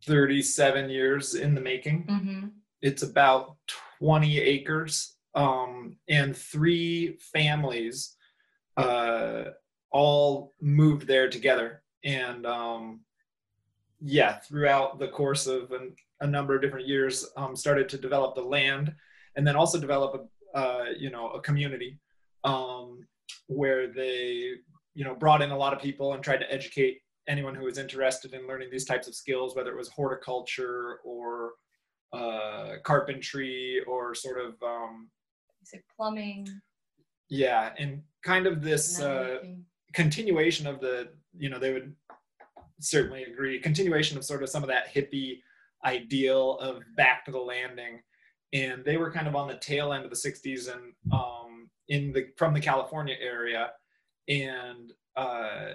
37 0.06 0.90
years 0.90 1.34
in 1.34 1.54
the 1.54 1.60
making. 1.60 2.04
mm-hmm. 2.04 2.46
It's 2.82 3.02
about 3.02 3.56
20 4.00 4.38
acres 4.38 5.16
um, 5.34 5.96
and 6.08 6.36
three 6.36 7.18
families 7.32 8.16
uh, 8.76 9.44
all 9.90 10.54
moved 10.60 11.06
there 11.06 11.28
together. 11.28 11.82
And 12.04 12.46
um, 12.46 13.00
yeah, 14.00 14.38
throughout 14.38 14.98
the 14.98 15.08
course 15.08 15.46
of 15.46 15.72
an, 15.72 15.94
a 16.20 16.26
number 16.26 16.54
of 16.54 16.62
different 16.62 16.86
years, 16.86 17.28
um, 17.36 17.54
started 17.54 17.88
to 17.90 17.98
develop 17.98 18.34
the 18.34 18.42
land, 18.42 18.92
and 19.36 19.46
then 19.46 19.56
also 19.56 19.78
develop 19.78 20.28
a 20.54 20.58
uh, 20.58 20.84
you 20.98 21.10
know 21.10 21.30
a 21.30 21.40
community 21.40 21.98
um, 22.44 23.06
where 23.46 23.92
they 23.92 24.52
you 24.94 25.04
know 25.04 25.14
brought 25.14 25.42
in 25.42 25.50
a 25.50 25.56
lot 25.56 25.72
of 25.72 25.80
people 25.80 26.14
and 26.14 26.22
tried 26.22 26.38
to 26.38 26.52
educate 26.52 27.00
anyone 27.28 27.54
who 27.54 27.64
was 27.64 27.78
interested 27.78 28.34
in 28.34 28.46
learning 28.48 28.68
these 28.70 28.84
types 28.84 29.06
of 29.06 29.14
skills, 29.14 29.54
whether 29.54 29.70
it 29.70 29.76
was 29.76 29.88
horticulture 29.88 30.98
or 31.04 31.52
uh, 32.12 32.72
carpentry 32.82 33.80
or 33.86 34.14
sort 34.14 34.38
of 34.40 34.54
um, 34.62 35.08
plumbing? 35.96 36.48
yeah, 37.28 37.72
and 37.78 38.02
kind 38.24 38.46
of 38.46 38.62
this 38.62 39.00
uh, 39.00 39.38
continuation 39.94 40.66
of 40.66 40.80
the 40.80 41.08
you 41.36 41.48
know 41.48 41.58
they 41.58 41.72
would 41.72 41.94
certainly 42.80 43.24
agree. 43.24 43.60
Continuation 43.60 44.18
of 44.18 44.24
sort 44.24 44.42
of 44.42 44.48
some 44.48 44.62
of 44.62 44.68
that 44.68 44.94
hippie 44.94 45.40
ideal 45.84 46.58
of 46.58 46.82
back 46.96 47.24
to 47.24 47.30
the 47.30 47.38
landing. 47.38 48.00
And 48.52 48.84
they 48.84 48.96
were 48.96 49.12
kind 49.12 49.28
of 49.28 49.36
on 49.36 49.48
the 49.48 49.56
tail 49.56 49.92
end 49.92 50.04
of 50.04 50.10
the 50.10 50.16
60s 50.16 50.72
and 50.72 50.92
um, 51.12 51.70
in 51.88 52.12
the 52.12 52.28
from 52.36 52.52
the 52.52 52.60
california 52.60 53.14
area. 53.20 53.70
And 54.28 54.92
uh, 55.16 55.72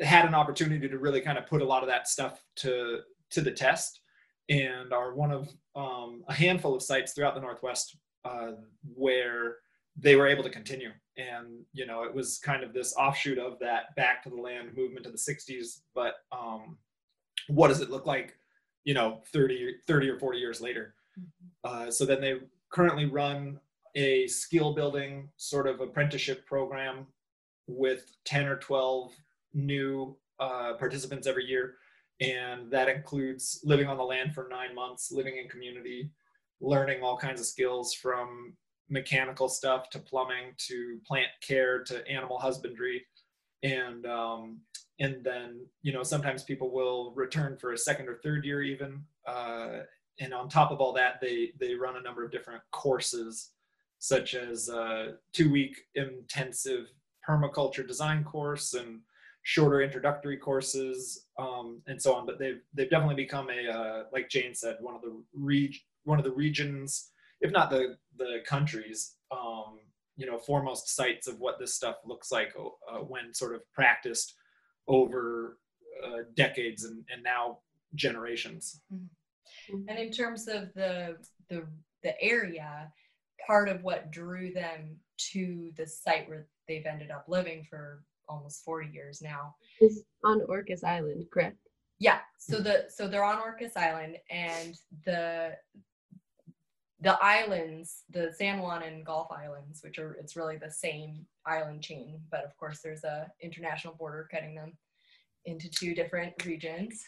had 0.00 0.24
an 0.24 0.34
opportunity 0.34 0.88
to 0.88 0.98
really 0.98 1.20
kind 1.20 1.38
of 1.38 1.46
put 1.46 1.62
a 1.62 1.66
lot 1.66 1.82
of 1.82 1.88
that 1.88 2.08
stuff 2.08 2.42
to 2.56 3.00
to 3.30 3.40
the 3.40 3.50
test. 3.50 4.00
And 4.48 4.92
are 4.92 5.14
one 5.14 5.30
of 5.30 5.48
um, 5.74 6.24
a 6.28 6.34
handful 6.34 6.74
of 6.74 6.82
sites 6.82 7.12
throughout 7.12 7.34
the 7.34 7.40
northwest 7.40 7.96
uh, 8.24 8.52
where 8.94 9.56
they 9.96 10.16
were 10.16 10.26
able 10.26 10.42
to 10.42 10.50
continue 10.50 10.90
and 11.16 11.64
you 11.72 11.86
know 11.86 12.04
it 12.04 12.14
was 12.14 12.38
kind 12.38 12.62
of 12.62 12.72
this 12.72 12.94
offshoot 12.96 13.38
of 13.38 13.58
that 13.58 13.94
back 13.96 14.22
to 14.22 14.30
the 14.30 14.36
land 14.36 14.70
movement 14.76 15.04
of 15.04 15.12
the 15.12 15.18
60s 15.18 15.80
but 15.94 16.14
um, 16.32 16.78
what 17.48 17.68
does 17.68 17.80
it 17.80 17.90
look 17.90 18.06
like 18.06 18.36
you 18.84 18.94
know 18.94 19.20
30 19.32 19.76
30 19.86 20.08
or 20.08 20.18
40 20.18 20.38
years 20.38 20.60
later? 20.60 20.94
Uh, 21.64 21.90
so 21.90 22.04
then 22.04 22.20
they 22.20 22.34
currently 22.70 23.06
run 23.06 23.60
a 23.94 24.26
skill 24.26 24.74
building 24.74 25.28
sort 25.36 25.66
of 25.66 25.80
apprenticeship 25.80 26.46
program 26.46 27.06
with 27.66 28.16
10 28.24 28.46
or 28.46 28.56
12 28.56 29.12
new 29.54 30.16
uh, 30.40 30.72
participants 30.78 31.26
every 31.26 31.44
year. 31.44 31.74
And 32.20 32.70
that 32.70 32.88
includes 32.88 33.60
living 33.64 33.86
on 33.86 33.96
the 33.96 34.02
land 34.02 34.34
for 34.34 34.48
nine 34.50 34.74
months 34.74 35.12
living 35.12 35.36
in 35.36 35.48
community 35.48 36.10
learning 36.60 37.02
all 37.02 37.16
kinds 37.16 37.40
of 37.40 37.46
skills 37.46 37.92
from 37.92 38.54
mechanical 38.88 39.48
stuff 39.48 39.90
to 39.90 39.98
plumbing 39.98 40.54
to 40.68 40.98
plant 41.06 41.28
care 41.46 41.82
to 41.84 42.06
animal 42.08 42.38
husbandry. 42.38 43.04
And 43.62 44.06
um, 44.06 44.60
and 45.00 45.22
then 45.24 45.60
you 45.82 45.92
know 45.92 46.02
sometimes 46.02 46.42
people 46.44 46.70
will 46.70 47.12
return 47.14 47.56
for 47.58 47.72
a 47.72 47.78
second 47.78 48.08
or 48.08 48.20
third 48.22 48.44
year 48.44 48.62
even 48.62 49.02
uh, 49.26 49.80
and 50.20 50.32
on 50.32 50.48
top 50.48 50.70
of 50.70 50.80
all 50.80 50.92
that 50.92 51.20
they 51.20 51.52
they 51.60 51.74
run 51.74 51.96
a 51.96 52.02
number 52.02 52.24
of 52.24 52.30
different 52.30 52.62
courses 52.70 53.50
such 53.98 54.34
as 54.34 54.68
a 54.68 55.14
two 55.32 55.50
week 55.50 55.76
intensive 55.94 56.86
permaculture 57.28 57.86
design 57.86 58.24
course 58.24 58.74
and 58.74 59.00
shorter 59.44 59.80
introductory 59.80 60.36
courses 60.36 61.26
um, 61.38 61.80
and 61.86 62.00
so 62.00 62.14
on. 62.14 62.26
But 62.26 62.38
they've 62.38 62.60
they've 62.74 62.90
definitely 62.90 63.16
become 63.16 63.48
a 63.50 63.70
uh, 63.70 64.02
like 64.12 64.28
jane 64.28 64.54
said 64.54 64.76
one 64.80 64.94
of 64.94 65.02
the 65.02 65.20
reg- 65.34 65.80
one 66.04 66.18
of 66.18 66.24
the 66.24 66.32
regions 66.32 67.11
if 67.42 67.52
not 67.52 67.70
the 67.70 67.96
the 68.16 68.38
countries 68.46 69.16
um, 69.30 69.78
you 70.16 70.26
know 70.26 70.38
foremost 70.38 70.94
sites 70.94 71.28
of 71.28 71.38
what 71.38 71.58
this 71.58 71.74
stuff 71.74 71.96
looks 72.06 72.32
like 72.32 72.52
uh, 72.58 72.98
when 72.98 73.34
sort 73.34 73.54
of 73.54 73.60
practiced 73.72 74.34
over 74.88 75.58
uh, 76.04 76.22
decades 76.34 76.84
and, 76.84 77.04
and 77.12 77.22
now 77.22 77.58
generations 77.94 78.80
And 79.88 79.98
in 79.98 80.10
terms 80.10 80.48
of 80.48 80.72
the 80.74 81.16
the 81.48 81.66
the 82.02 82.20
area, 82.20 82.90
part 83.46 83.68
of 83.68 83.82
what 83.82 84.10
drew 84.10 84.52
them 84.52 84.96
to 85.32 85.70
the 85.76 85.86
site 85.86 86.28
where 86.28 86.46
they've 86.66 86.86
ended 86.86 87.10
up 87.10 87.24
living 87.28 87.64
for 87.68 88.02
almost 88.28 88.64
40 88.64 88.90
years 88.92 89.20
now. 89.22 89.54
Is 89.80 90.04
on 90.24 90.40
Orcas 90.48 90.84
Island, 90.84 91.26
correct? 91.32 91.58
Yeah, 91.98 92.18
so 92.38 92.58
the 92.58 92.86
so 92.88 93.06
they're 93.06 93.24
on 93.24 93.38
Orcas 93.38 93.76
Island 93.76 94.16
and 94.30 94.76
the 95.04 95.52
the 97.02 97.18
islands, 97.20 98.04
the 98.10 98.32
San 98.36 98.60
Juan 98.60 98.84
and 98.84 99.04
Gulf 99.04 99.28
Islands, 99.32 99.82
which 99.82 99.98
are 99.98 100.14
it's 100.14 100.36
really 100.36 100.56
the 100.56 100.70
same 100.70 101.26
island 101.44 101.82
chain, 101.82 102.20
but 102.30 102.44
of 102.44 102.56
course 102.56 102.80
there's 102.82 103.02
a 103.02 103.26
international 103.40 103.94
border 103.94 104.28
cutting 104.30 104.54
them 104.54 104.72
into 105.44 105.68
two 105.68 105.94
different 105.94 106.32
regions. 106.46 107.04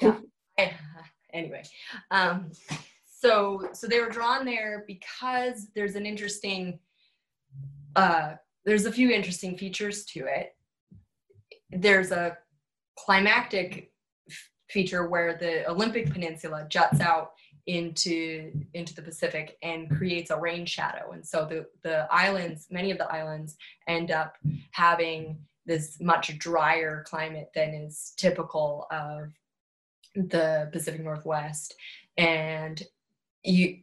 anyway, 1.32 1.62
um, 2.10 2.50
so 3.06 3.68
so 3.72 3.86
they 3.86 4.00
were 4.00 4.08
drawn 4.08 4.44
there 4.44 4.84
because 4.86 5.68
there's 5.74 5.96
an 5.96 6.06
interesting 6.06 6.78
uh, 7.96 8.34
there's 8.64 8.86
a 8.86 8.92
few 8.92 9.10
interesting 9.10 9.56
features 9.58 10.04
to 10.06 10.20
it. 10.20 10.56
There's 11.70 12.10
a 12.10 12.38
climactic 12.98 13.92
feature 14.70 15.08
where 15.08 15.36
the 15.36 15.68
Olympic 15.70 16.10
Peninsula 16.10 16.66
juts 16.68 17.00
out 17.00 17.32
into 17.66 18.52
into 18.74 18.94
the 18.94 19.02
Pacific 19.02 19.56
and 19.62 19.90
creates 19.90 20.30
a 20.30 20.38
rain 20.38 20.66
shadow. 20.66 21.12
And 21.12 21.26
so 21.26 21.46
the 21.46 21.66
the 21.82 22.06
islands, 22.10 22.66
many 22.70 22.90
of 22.90 22.98
the 22.98 23.10
islands, 23.10 23.56
end 23.88 24.10
up 24.10 24.36
having 24.72 25.38
this 25.66 25.98
much 26.00 26.36
drier 26.38 27.04
climate 27.06 27.50
than 27.54 27.70
is 27.70 28.12
typical 28.16 28.86
of 28.90 29.32
the 30.14 30.68
Pacific 30.72 31.02
Northwest. 31.02 31.74
And 32.16 32.82
you 33.42 33.78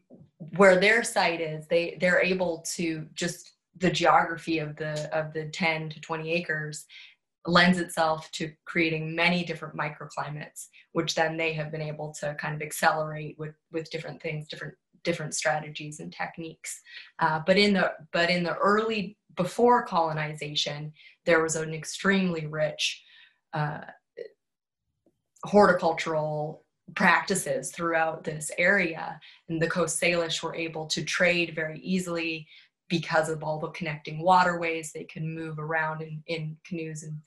where 0.58 0.80
their 0.80 1.04
site 1.04 1.42
is, 1.42 1.68
they 1.68 1.98
they're 2.00 2.22
able 2.22 2.64
to 2.76 3.08
just 3.14 3.54
the 3.78 3.90
geography 3.90 4.60
of 4.60 4.76
the 4.76 5.10
of 5.18 5.34
the 5.34 5.46
10 5.46 5.90
to 5.90 6.02
20 6.02 6.32
acres 6.32 6.86
lends 7.48 7.80
itself 7.80 8.30
to 8.32 8.52
creating 8.66 9.16
many 9.16 9.44
different 9.44 9.76
microclimates 9.76 10.68
which 10.92 11.16
then 11.16 11.38
they 11.38 11.54
have 11.54 11.72
been 11.72 11.82
able 11.82 12.14
to 12.14 12.36
kind 12.40 12.54
of 12.56 12.62
accelerate 12.62 13.36
with 13.40 13.56
with 13.72 13.90
different 13.90 14.22
things 14.22 14.48
different 14.48 14.76
different 15.04 15.34
strategies 15.34 16.00
and 16.00 16.14
techniques. 16.14 16.82
Uh, 17.20 17.42
but 17.46 17.58
in 17.58 17.74
the 17.74 17.92
but 18.12 18.30
in 18.30 18.44
the 18.44 18.56
early 18.56 19.18
before 19.36 19.86
colonization 19.86 20.92
there 21.26 21.42
was 21.42 21.56
an 21.56 21.74
extremely 21.74 22.46
rich 22.48 23.02
uh, 23.54 23.82
horticultural 25.44 26.66
practices 26.96 27.72
throughout 27.72 28.24
this 28.24 28.52
area 28.58 29.20
and 29.48 29.62
the 29.62 29.70
coast 29.70 30.02
salish 30.02 30.44
were 30.44 30.56
able 30.56 30.86
to 30.86 31.04
trade 31.04 31.54
very 31.56 31.80
easily 31.80 32.46
because 32.92 33.30
of 33.30 33.42
all 33.42 33.58
the 33.58 33.70
connecting 33.70 34.20
waterways 34.20 34.92
they 34.92 35.06
can 35.06 35.34
move 35.34 35.58
around 35.58 36.02
in, 36.02 36.22
in 36.28 36.58
canoes 36.64 37.04
and 37.04 37.18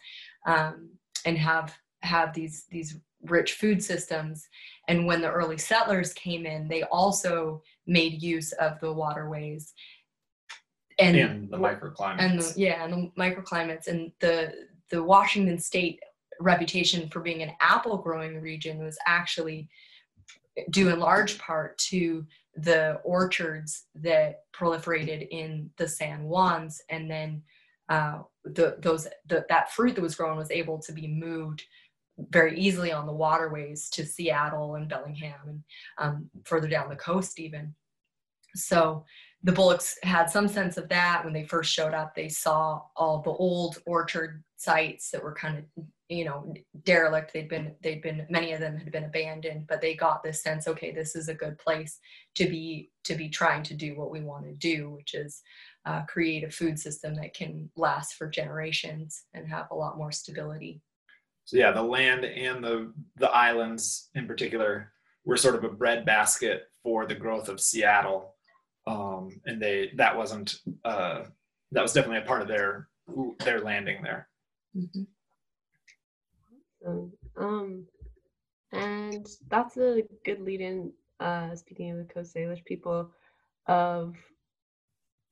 um, 0.46 0.90
and 1.24 1.36
have 1.38 1.74
have 2.02 2.32
these 2.34 2.66
these 2.70 2.98
rich 3.22 3.54
food 3.54 3.82
systems. 3.82 4.46
And 4.86 5.06
when 5.06 5.22
the 5.22 5.32
early 5.32 5.56
settlers 5.56 6.12
came 6.12 6.44
in 6.44 6.68
they 6.68 6.82
also 6.84 7.62
made 7.86 8.22
use 8.22 8.52
of 8.52 8.78
the 8.80 8.92
waterways 8.92 9.72
and, 10.98 11.16
and 11.16 11.50
the 11.50 11.56
microclimates 11.56 12.20
and 12.20 12.40
the, 12.40 12.52
yeah 12.56 12.84
and 12.84 12.92
the 12.92 13.10
microclimates. 13.18 13.88
And 13.88 14.12
the 14.20 14.52
the 14.90 15.02
washington 15.02 15.58
state 15.58 15.98
reputation 16.40 17.08
for 17.08 17.20
being 17.20 17.42
an 17.42 17.52
apple 17.60 17.96
growing 17.96 18.38
region 18.40 18.84
was 18.84 18.98
actually 19.06 19.68
due 20.70 20.90
in 20.90 21.00
large 21.00 21.38
part 21.38 21.78
to 21.78 22.26
the 22.56 23.00
orchards 23.04 23.84
that 23.96 24.44
proliferated 24.54 25.28
in 25.30 25.70
the 25.76 25.88
San 25.88 26.22
Juans, 26.22 26.80
and 26.88 27.10
then 27.10 27.42
uh, 27.88 28.18
the 28.44 28.76
those 28.80 29.06
the, 29.26 29.44
that 29.48 29.72
fruit 29.72 29.94
that 29.94 30.02
was 30.02 30.14
grown 30.14 30.36
was 30.36 30.50
able 30.50 30.78
to 30.78 30.92
be 30.92 31.06
moved 31.06 31.64
very 32.30 32.58
easily 32.58 32.92
on 32.92 33.06
the 33.06 33.12
waterways 33.12 33.88
to 33.90 34.06
Seattle 34.06 34.76
and 34.76 34.88
Bellingham 34.88 35.40
and 35.46 35.64
um, 35.98 36.30
further 36.44 36.68
down 36.68 36.88
the 36.88 36.96
coast 36.96 37.40
even. 37.40 37.74
So 38.54 39.04
the 39.42 39.52
Bullocks 39.52 39.98
had 40.02 40.30
some 40.30 40.48
sense 40.48 40.76
of 40.76 40.88
that 40.88 41.22
when 41.24 41.32
they 41.34 41.44
first 41.44 41.72
showed 41.72 41.92
up. 41.92 42.14
They 42.14 42.28
saw 42.28 42.82
all 42.96 43.20
the 43.20 43.30
old 43.30 43.78
orchard 43.84 44.42
sites 44.56 45.10
that 45.10 45.22
were 45.22 45.34
kind 45.34 45.58
of 45.58 45.84
you 46.08 46.24
know 46.24 46.52
derelict 46.84 47.32
they'd 47.32 47.48
been 47.48 47.74
they'd 47.82 48.02
been 48.02 48.26
many 48.28 48.52
of 48.52 48.60
them 48.60 48.76
had 48.76 48.92
been 48.92 49.04
abandoned 49.04 49.66
but 49.66 49.80
they 49.80 49.94
got 49.94 50.22
this 50.22 50.42
sense 50.42 50.68
okay 50.68 50.92
this 50.92 51.16
is 51.16 51.28
a 51.28 51.34
good 51.34 51.56
place 51.58 51.98
to 52.34 52.46
be 52.46 52.90
to 53.04 53.14
be 53.14 53.28
trying 53.28 53.62
to 53.62 53.74
do 53.74 53.96
what 53.96 54.10
we 54.10 54.20
want 54.20 54.44
to 54.44 54.52
do 54.52 54.90
which 54.90 55.14
is 55.14 55.40
uh, 55.86 56.02
create 56.02 56.44
a 56.44 56.50
food 56.50 56.78
system 56.78 57.14
that 57.14 57.34
can 57.34 57.70
last 57.76 58.14
for 58.14 58.28
generations 58.28 59.24
and 59.34 59.48
have 59.48 59.66
a 59.70 59.74
lot 59.74 59.96
more 59.96 60.12
stability 60.12 60.82
so 61.46 61.56
yeah 61.56 61.70
the 61.70 61.82
land 61.82 62.24
and 62.24 62.62
the 62.62 62.92
the 63.16 63.30
islands 63.30 64.10
in 64.14 64.26
particular 64.26 64.92
were 65.24 65.38
sort 65.38 65.54
of 65.54 65.64
a 65.64 65.68
breadbasket 65.68 66.64
for 66.82 67.06
the 67.06 67.14
growth 67.14 67.48
of 67.48 67.60
seattle 67.60 68.34
um, 68.86 69.40
and 69.46 69.60
they 69.60 69.90
that 69.96 70.14
wasn't 70.14 70.56
uh, 70.84 71.22
that 71.72 71.82
was 71.82 71.94
definitely 71.94 72.18
a 72.18 72.26
part 72.26 72.42
of 72.42 72.48
their 72.48 72.88
their 73.42 73.60
landing 73.60 74.02
there 74.02 74.28
mm-hmm. 74.76 75.02
So, 76.84 77.10
um, 77.36 77.86
And 78.72 79.26
that's 79.48 79.76
a 79.76 80.02
good 80.24 80.40
lead 80.40 80.60
in, 80.60 80.92
uh, 81.20 81.54
speaking 81.54 81.90
of 81.90 81.98
the 81.98 82.12
Coast 82.12 82.34
Salish 82.34 82.64
people, 82.64 83.10
of 83.66 84.14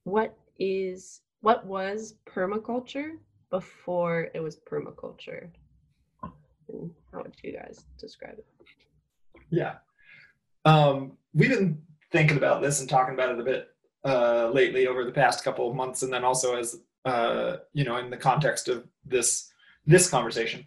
what 0.05 0.37
is 0.59 1.21
what 1.41 1.67
was 1.67 2.15
permaculture 2.25 3.19
before 3.51 4.29
it 4.33 4.41
was 4.41 4.57
permaculture. 4.57 5.49
And 6.69 6.91
how 7.13 7.23
would 7.23 7.35
you 7.43 7.53
guys 7.53 7.85
describe 7.99 8.39
it? 8.39 8.47
Yeah. 9.51 9.75
Um, 10.65 11.19
we've 11.35 11.51
been 11.51 11.83
thinking 12.13 12.37
about 12.37 12.63
this 12.63 12.81
and 12.81 12.89
talking 12.89 13.15
about 13.15 13.31
it 13.31 13.41
a 13.41 13.43
bit 13.43 13.69
uh, 14.05 14.51
lately 14.51 14.87
over 14.87 15.05
the 15.05 15.11
past 15.11 15.43
couple 15.43 15.69
of 15.69 15.75
months, 15.75 16.03
and 16.03 16.13
then 16.13 16.25
also 16.25 16.55
as 16.57 16.77
uh, 17.05 17.57
you 17.73 17.85
know, 17.85 17.97
in 17.97 18.11
the 18.11 18.17
context 18.17 18.69
of 18.69 18.87
this 19.05 19.51
this 19.85 20.09
conversation. 20.09 20.67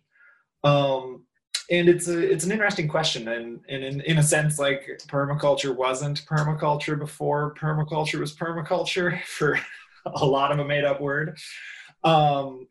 Um, 0.65 1.25
and 1.71 1.89
it's 1.89 2.07
a 2.07 2.19
it's 2.19 2.43
an 2.43 2.51
interesting 2.51 2.87
question, 2.87 3.27
and, 3.27 3.61
and 3.69 3.83
in, 3.83 4.01
in 4.01 4.17
a 4.17 4.23
sense, 4.23 4.59
like 4.59 5.01
permaculture 5.07 5.75
wasn't 5.75 6.25
permaculture 6.25 6.97
before 6.97 7.55
permaculture 7.55 8.19
was 8.19 8.35
permaculture 8.35 9.23
for 9.25 9.59
a 10.05 10.25
lot 10.25 10.51
of 10.51 10.59
a 10.59 10.65
made 10.65 10.83
up 10.83 11.01
word. 11.01 11.37
Um, 12.03 12.67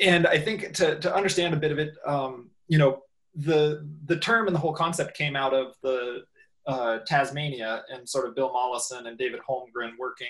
and 0.00 0.26
I 0.26 0.38
think 0.38 0.74
to 0.74 0.98
to 1.00 1.14
understand 1.14 1.54
a 1.54 1.58
bit 1.58 1.72
of 1.72 1.78
it, 1.78 1.94
um, 2.06 2.50
you 2.68 2.78
know, 2.78 3.02
the 3.34 3.86
the 4.06 4.18
term 4.18 4.46
and 4.46 4.54
the 4.54 4.60
whole 4.60 4.74
concept 4.74 5.16
came 5.16 5.36
out 5.36 5.52
of 5.52 5.74
the 5.82 6.22
uh, 6.66 6.98
Tasmania 7.06 7.82
and 7.92 8.08
sort 8.08 8.26
of 8.26 8.34
Bill 8.34 8.52
Mollison 8.52 9.06
and 9.06 9.18
David 9.18 9.40
Holmgren 9.48 9.92
working 9.98 10.28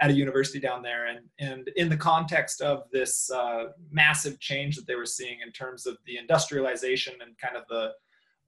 at 0.00 0.10
a 0.10 0.14
university 0.14 0.58
down 0.58 0.82
there. 0.82 1.06
And, 1.06 1.20
and 1.38 1.68
in 1.76 1.88
the 1.88 1.96
context 1.96 2.62
of 2.62 2.84
this 2.90 3.30
uh, 3.30 3.64
massive 3.90 4.40
change 4.40 4.76
that 4.76 4.86
they 4.86 4.94
were 4.94 5.06
seeing 5.06 5.38
in 5.44 5.52
terms 5.52 5.86
of 5.86 5.98
the 6.06 6.16
industrialization 6.16 7.14
and 7.20 7.36
kind 7.38 7.56
of 7.56 7.64
the, 7.68 7.92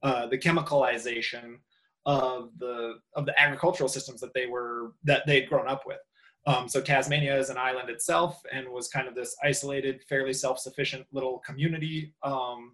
uh, 0.01 0.27
the 0.27 0.37
chemicalization 0.37 1.57
of 2.05 2.49
the, 2.57 2.95
of 3.15 3.25
the 3.25 3.39
agricultural 3.39 3.87
systems 3.87 4.19
that 4.19 4.33
they 4.33 4.47
were, 4.47 4.93
that 5.03 5.23
they'd 5.27 5.47
grown 5.47 5.67
up 5.67 5.83
with. 5.85 5.99
Um, 6.45 6.67
so 6.67 6.81
Tasmania 6.81 7.37
is 7.37 7.49
an 7.49 7.57
island 7.57 7.89
itself 7.89 8.41
and 8.51 8.67
was 8.67 8.89
kind 8.89 9.07
of 9.07 9.15
this 9.15 9.35
isolated, 9.43 10.03
fairly 10.09 10.33
self-sufficient 10.33 11.05
little 11.13 11.39
community. 11.39 12.13
Um, 12.23 12.73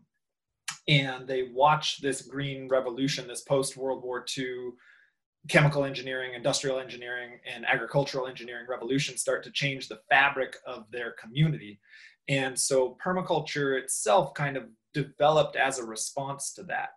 and 0.87 1.27
they 1.27 1.49
watched 1.53 2.01
this 2.01 2.23
green 2.23 2.67
revolution, 2.67 3.27
this 3.27 3.41
post 3.41 3.77
World 3.77 4.03
War 4.03 4.25
II 4.35 4.71
chemical 5.47 5.85
engineering, 5.85 6.33
industrial 6.33 6.79
engineering, 6.79 7.39
and 7.51 7.65
agricultural 7.65 8.27
engineering 8.27 8.65
revolution 8.69 9.17
start 9.17 9.43
to 9.43 9.51
change 9.51 9.87
the 9.87 9.99
fabric 10.09 10.57
of 10.65 10.85
their 10.91 11.13
community. 11.13 11.79
And 12.27 12.57
so 12.59 12.97
permaculture 13.03 13.81
itself 13.81 14.33
kind 14.33 14.57
of 14.57 14.65
developed 14.93 15.55
as 15.55 15.79
a 15.79 15.85
response 15.85 16.53
to 16.53 16.63
that. 16.63 16.89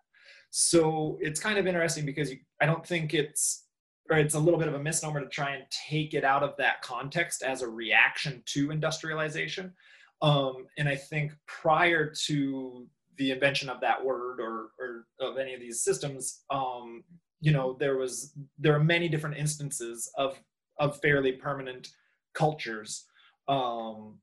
So 0.51 1.17
it's 1.21 1.41
kind 1.41 1.59
of 1.59 1.67
interesting 1.67 2.05
because 2.05 2.31
you, 2.31 2.39
I 2.61 2.67
don't 2.67 2.87
think 2.87 3.15
it's, 3.15 3.67
or 4.11 4.19
it's 4.19 4.35
a 4.35 4.39
little 4.39 4.59
bit 4.59 4.69
of 4.69 4.75
a 4.75 4.83
misnomer 4.83 5.21
to 5.21 5.29
try 5.29 5.55
and 5.55 5.65
take 5.89 6.13
it 6.13 6.25
out 6.25 6.43
of 6.43 6.55
that 6.59 6.83
context 6.83 7.43
as 7.43 7.63
a 7.63 7.69
reaction 7.69 8.43
to 8.47 8.71
industrialization. 8.71 9.73
Um, 10.21 10.67
and 10.77 10.89
I 10.89 10.97
think 10.97 11.33
prior 11.47 12.13
to 12.27 12.87
the 13.17 13.31
invention 13.31 13.71
of 13.71 13.81
that 13.81 14.05
word 14.05 14.41
or, 14.41 14.71
or 14.79 15.07
of 15.21 15.39
any 15.39 15.55
of 15.55 15.61
these 15.61 15.83
systems, 15.83 16.43
um, 16.51 17.03
you 17.43 17.53
know 17.53 17.77
there 17.79 17.99
was 17.99 18.33
there 18.59 18.75
are 18.75 18.83
many 18.83 19.09
different 19.09 19.37
instances 19.37 20.11
of 20.17 20.41
of 20.79 20.99
fairly 21.01 21.33
permanent 21.33 21.89
cultures 22.33 23.05
um 23.49 24.19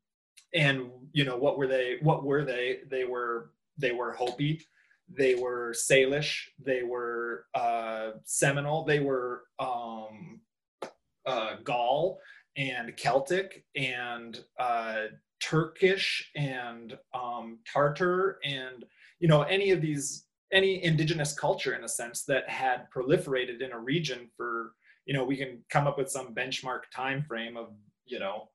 and 0.54 0.90
you 1.14 1.26
know 1.26 1.38
what 1.38 1.58
were 1.58 1.68
they 1.68 1.98
what 2.02 2.24
were 2.24 2.44
they? 2.44 2.80
They 2.90 3.06
were 3.06 3.52
they 3.78 3.92
were 3.92 4.14
hopi 4.14 4.62
they 5.12 5.36
were 5.36 5.74
salish 5.74 6.44
they 6.64 6.84
were 6.84 7.46
uh 7.56 8.12
seminole 8.26 8.84
they 8.84 9.00
were 9.00 9.44
um 9.60 10.40
uh 11.26 11.56
gaul 11.64 12.20
and 12.58 12.96
celtic 12.96 13.64
and 13.76 14.44
uh 14.60 15.06
turkish 15.40 16.30
and 16.36 16.98
um 17.14 17.58
tartar 17.72 18.38
and 18.44 18.86
you 19.20 19.28
know 19.28 19.42
any 19.44 19.72
of 19.72 19.82
these 19.82 20.26
any 20.52 20.84
indigenous 20.84 21.34
culture 21.34 21.76
in 21.76 21.84
a 21.84 21.90
sense 21.90 22.24
that 22.24 22.50
had 22.50 22.88
proliferated 22.96 23.62
in 23.62 23.72
a 23.72 23.80
region 23.80 24.30
for 24.36 24.74
you 25.06 25.14
know 25.14 25.24
we 25.24 25.38
can 25.38 25.60
come 25.70 25.88
up 25.88 25.98
with 25.98 26.10
some 26.10 26.34
benchmark 26.34 26.82
time 26.94 27.24
frame 27.24 27.58
of 27.58 27.70
you 28.06 28.20
know 28.20 28.50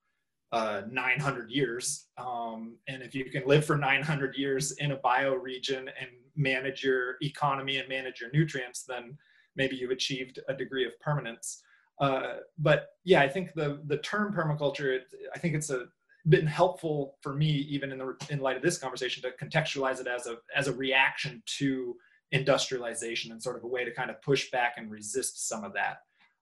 uh, 0.52 0.82
900 0.88 1.50
years. 1.50 2.06
Um, 2.16 2.76
and 2.86 3.02
if 3.02 3.12
you 3.12 3.24
can 3.24 3.42
live 3.44 3.64
for 3.64 3.76
900 3.76 4.36
years 4.36 4.72
in 4.72 4.92
a 4.92 4.96
bioregion 4.96 5.78
and 5.78 6.10
manage 6.36 6.84
your 6.84 7.16
economy 7.22 7.78
and 7.78 7.88
manage 7.88 8.20
your 8.20 8.30
nutrients 8.32 8.84
then 8.84 9.18
maybe 9.56 9.74
you've 9.76 9.90
achieved 9.90 10.38
a 10.48 10.54
degree 10.54 10.86
of 10.86 10.92
permanence. 11.00 11.62
Uh, 12.00 12.34
but 12.58 12.88
yeah 13.04 13.20
i 13.20 13.28
think 13.28 13.52
the 13.54 13.80
the 13.86 13.98
term 13.98 14.32
permaculture 14.32 14.96
it, 14.96 15.06
i 15.32 15.38
think 15.38 15.54
it's 15.54 15.70
a 15.70 15.86
been 16.28 16.46
helpful 16.46 17.16
for 17.20 17.34
me 17.34 17.46
even 17.46 17.92
in 17.92 17.98
the 17.98 18.16
in 18.30 18.40
light 18.40 18.56
of 18.56 18.62
this 18.62 18.78
conversation 18.78 19.22
to 19.22 19.30
contextualize 19.44 20.00
it 20.00 20.06
as 20.06 20.26
a 20.26 20.36
as 20.56 20.68
a 20.68 20.72
reaction 20.72 21.42
to 21.44 21.96
industrialization 22.32 23.30
and 23.30 23.42
sort 23.42 23.56
of 23.56 23.64
a 23.64 23.66
way 23.66 23.84
to 23.84 23.92
kind 23.92 24.10
of 24.10 24.20
push 24.22 24.50
back 24.50 24.74
and 24.76 24.90
resist 24.90 25.46
some 25.48 25.64
of 25.64 25.72
that 25.74 25.98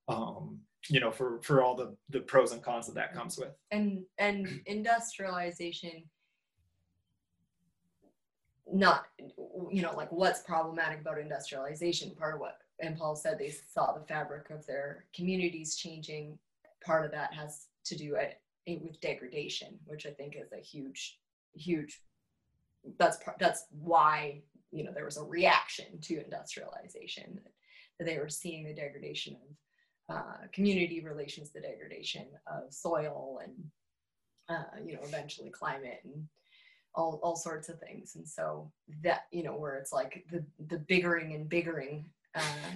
um, 0.09 0.59
you 0.89 1.01
know 1.01 1.11
for 1.11 1.41
for 1.43 1.63
all 1.63 1.75
the 1.75 1.95
the 2.11 2.21
pros 2.21 2.53
and 2.53 2.63
cons 2.63 2.87
that 2.87 2.95
that 2.95 3.15
comes 3.15 3.39
with. 3.39 3.55
And 3.71 4.05
and 4.19 4.61
industrialization 4.67 6.05
not 8.73 9.05
you 9.71 9.83
know 9.83 9.95
like 9.97 10.11
what's 10.11 10.41
problematic 10.41 11.01
about 11.01 11.19
industrialization? 11.19 12.11
Part 12.13 12.35
of 12.35 12.41
what 12.41 12.59
and 12.81 12.97
paul 12.97 13.15
said 13.15 13.39
they 13.39 13.53
saw 13.69 13.93
the 13.93 14.05
fabric 14.07 14.51
of 14.51 14.67
their 14.67 15.05
communities 15.15 15.77
changing. 15.77 16.39
Part 16.85 17.05
of 17.05 17.13
that 17.13 17.33
has 17.35 17.67
to 17.85 17.97
do 17.97 18.15
it 18.17 18.42
with 18.67 19.01
degradation, 19.01 19.79
which 19.85 20.07
I 20.07 20.11
think 20.11 20.37
is 20.37 20.53
a 20.53 20.63
huge, 20.63 21.19
huge. 21.55 22.01
That's 22.99 23.17
part. 23.19 23.39
that's 23.39 23.67
why 23.71 24.43
you 24.71 24.85
know 24.85 24.93
there 24.93 25.05
was 25.05 25.17
a 25.17 25.25
reaction 25.25 26.01
to 26.03 26.25
industrialization 26.25 27.41
that 27.99 28.05
they 28.05 28.19
were 28.19 28.29
seeing 28.29 28.65
the 28.65 28.75
degradation 28.75 29.37
of 29.37 30.17
uh, 30.17 30.47
community 30.53 31.01
relations, 31.01 31.51
the 31.51 31.61
degradation 31.61 32.27
of 32.47 32.73
soil, 32.73 33.41
and 33.43 33.53
uh, 34.49 34.79
you 34.85 34.95
know 34.95 35.03
eventually 35.05 35.51
climate 35.51 36.01
and 36.05 36.27
all 36.95 37.21
all 37.23 37.37
sorts 37.37 37.69
of 37.69 37.79
things. 37.79 38.17
And 38.17 38.29
so 38.29 38.71
that 39.03 39.23
you 39.31 39.43
know 39.43 39.57
where 39.57 39.75
it's 39.75 39.93
like 39.93 40.25
the 40.31 40.45
the 40.69 40.79
biggering 40.79 41.35
and 41.35 41.49
biggering. 41.49 42.07
Uh, 42.35 42.71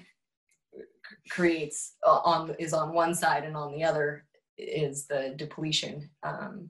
creates 1.31 1.95
uh, 2.07 2.21
on 2.25 2.55
is 2.59 2.75
on 2.75 2.93
one 2.93 3.15
side 3.15 3.45
and 3.45 3.57
on 3.57 3.73
the 3.73 3.83
other 3.83 4.26
is 4.59 5.07
the 5.07 5.35
depletion 5.37 6.09
um, 6.23 6.69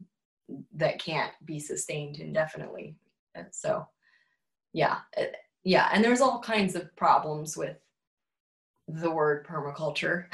that 0.74 0.98
can't 0.98 1.32
be 1.44 1.58
sustained 1.58 2.16
indefinitely. 2.16 2.96
So, 3.50 3.86
yeah, 4.72 4.98
it, 5.16 5.34
uh, 5.34 5.36
yeah, 5.64 5.88
and 5.92 6.02
there's 6.02 6.20
all 6.20 6.38
kinds 6.38 6.76
of 6.76 6.94
problems 6.96 7.56
with 7.56 7.76
the 8.88 9.10
word 9.10 9.44
permaculture 9.46 10.26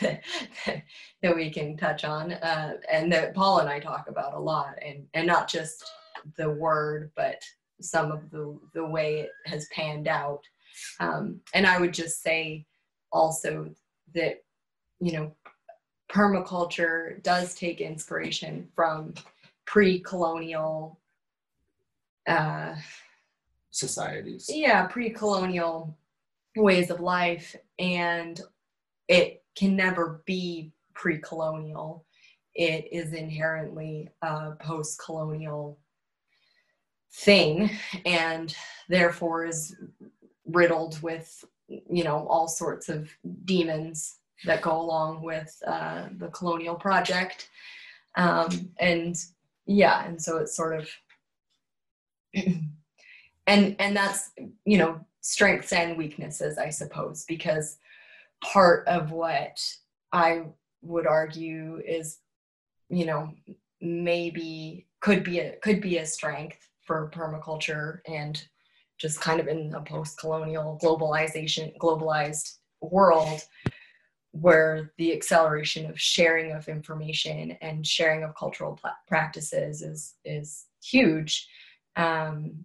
that, 0.00 0.22
that, 1.22 1.36
we 1.36 1.50
can 1.50 1.76
touch 1.76 2.04
on, 2.04 2.32
uh, 2.32 2.74
and 2.90 3.12
that 3.12 3.32
Paul 3.34 3.60
and 3.60 3.68
I 3.68 3.78
talk 3.78 4.08
about 4.08 4.34
a 4.34 4.38
lot, 4.40 4.74
and 4.84 5.06
and 5.14 5.26
not 5.26 5.48
just 5.48 5.88
the 6.36 6.50
word, 6.50 7.12
but 7.14 7.40
some 7.80 8.10
of 8.10 8.28
the 8.30 8.58
the 8.74 8.84
way 8.84 9.20
it 9.20 9.30
has 9.46 9.68
panned 9.72 10.08
out. 10.08 10.42
Um, 10.98 11.40
and 11.54 11.64
I 11.64 11.80
would 11.80 11.94
just 11.94 12.22
say 12.22 12.66
also 13.12 13.70
that 14.14 14.42
you 15.00 15.12
know, 15.12 15.32
permaculture 16.10 17.22
does 17.22 17.54
take 17.54 17.80
inspiration 17.80 18.68
from 18.74 19.14
pre-colonial 19.66 21.00
uh, 22.26 22.74
societies. 23.70 24.50
Yeah, 24.52 24.86
pre-colonial 24.86 25.96
ways 26.56 26.90
of 26.90 27.00
life, 27.00 27.54
and 27.78 28.40
it 29.08 29.44
can 29.56 29.76
never 29.76 30.22
be 30.26 30.72
pre-colonial. 30.94 32.04
It 32.54 32.88
is 32.90 33.12
inherently 33.12 34.08
a 34.22 34.52
post-colonial 34.52 35.78
thing, 37.12 37.70
and 38.04 38.54
therefore 38.88 39.46
is 39.46 39.76
riddled 40.46 41.02
with 41.02 41.44
you 41.68 42.04
know 42.04 42.26
all 42.28 42.46
sorts 42.46 42.88
of 42.88 43.10
demons 43.44 44.18
that 44.44 44.62
go 44.62 44.80
along 44.80 45.22
with 45.22 45.56
uh, 45.66 46.06
the 46.18 46.28
colonial 46.28 46.74
project. 46.74 47.48
Um, 48.16 48.70
and 48.78 49.16
yeah, 49.66 50.04
and 50.06 50.20
so 50.20 50.38
it's 50.38 50.56
sort 50.56 50.80
of, 50.80 50.88
and 53.46 53.76
and 53.78 53.96
that's 53.96 54.30
you 54.64 54.78
know 54.78 55.00
strengths 55.20 55.72
and 55.72 55.96
weaknesses, 55.96 56.58
I 56.58 56.70
suppose, 56.70 57.24
because 57.26 57.78
part 58.42 58.86
of 58.86 59.10
what 59.10 59.60
I 60.12 60.44
would 60.82 61.06
argue 61.06 61.82
is, 61.84 62.18
you 62.88 63.06
know, 63.06 63.32
maybe 63.80 64.86
could 65.00 65.24
be 65.24 65.40
a 65.40 65.56
could 65.56 65.80
be 65.80 65.98
a 65.98 66.06
strength 66.06 66.68
for 66.82 67.10
permaculture 67.12 68.00
and 68.06 68.42
just 68.98 69.20
kind 69.20 69.40
of 69.40 69.48
in 69.48 69.74
a 69.74 69.80
post-colonial 69.82 70.78
globalization 70.82 71.76
globalized 71.78 72.56
world 72.80 73.42
where 74.40 74.92
the 74.98 75.12
acceleration 75.12 75.88
of 75.88 76.00
sharing 76.00 76.52
of 76.52 76.68
information 76.68 77.52
and 77.60 77.86
sharing 77.86 78.22
of 78.22 78.34
cultural 78.34 78.78
practices 79.06 79.82
is 79.82 80.14
is 80.24 80.66
huge. 80.82 81.48
Um, 81.96 82.64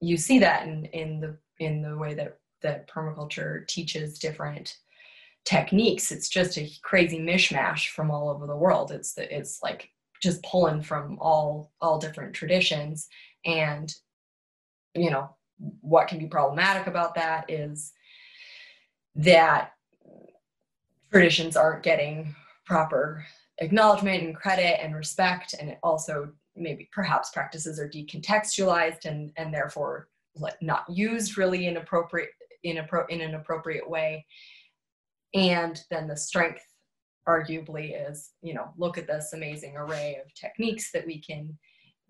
you 0.00 0.16
see 0.16 0.38
that 0.40 0.66
in 0.66 0.84
in 0.86 1.20
the 1.20 1.36
in 1.58 1.82
the 1.82 1.96
way 1.96 2.14
that 2.14 2.38
that 2.62 2.88
permaculture 2.88 3.66
teaches 3.66 4.18
different 4.18 4.76
techniques. 5.44 6.12
It's 6.12 6.28
just 6.28 6.56
a 6.56 6.70
crazy 6.82 7.18
mishmash 7.18 7.88
from 7.88 8.10
all 8.10 8.28
over 8.28 8.46
the 8.46 8.56
world. 8.56 8.92
It's 8.92 9.14
the, 9.14 9.36
it's 9.36 9.62
like 9.62 9.90
just 10.22 10.42
pulling 10.44 10.82
from 10.82 11.18
all 11.20 11.72
all 11.80 11.98
different 11.98 12.34
traditions. 12.34 13.08
And 13.44 13.92
you 14.94 15.10
know 15.10 15.34
what 15.80 16.08
can 16.08 16.18
be 16.18 16.26
problematic 16.26 16.86
about 16.86 17.14
that 17.14 17.50
is 17.50 17.92
that 19.14 19.71
traditions 21.12 21.56
aren't 21.56 21.82
getting 21.82 22.34
proper 22.64 23.24
acknowledgement 23.58 24.22
and 24.22 24.34
credit 24.34 24.82
and 24.82 24.94
respect 24.94 25.54
and 25.58 25.76
also 25.82 26.32
maybe 26.56 26.88
perhaps 26.92 27.30
practices 27.30 27.78
are 27.78 27.88
decontextualized 27.88 29.04
and 29.04 29.32
and 29.36 29.52
therefore 29.52 30.08
not 30.60 30.84
used 30.88 31.36
really 31.36 31.66
in 31.66 31.76
appropriate 31.76 32.30
in 32.62 32.78
a 32.78 32.86
in 33.08 33.20
an 33.20 33.34
appropriate 33.34 33.88
way. 33.88 34.24
And 35.34 35.80
then 35.90 36.06
the 36.06 36.16
strength 36.16 36.64
arguably 37.28 38.10
is 38.10 38.32
you 38.42 38.52
know 38.54 38.72
look 38.76 38.98
at 38.98 39.06
this 39.06 39.32
amazing 39.32 39.76
array 39.76 40.18
of 40.24 40.34
techniques 40.34 40.90
that 40.92 41.06
we 41.06 41.20
can 41.20 41.56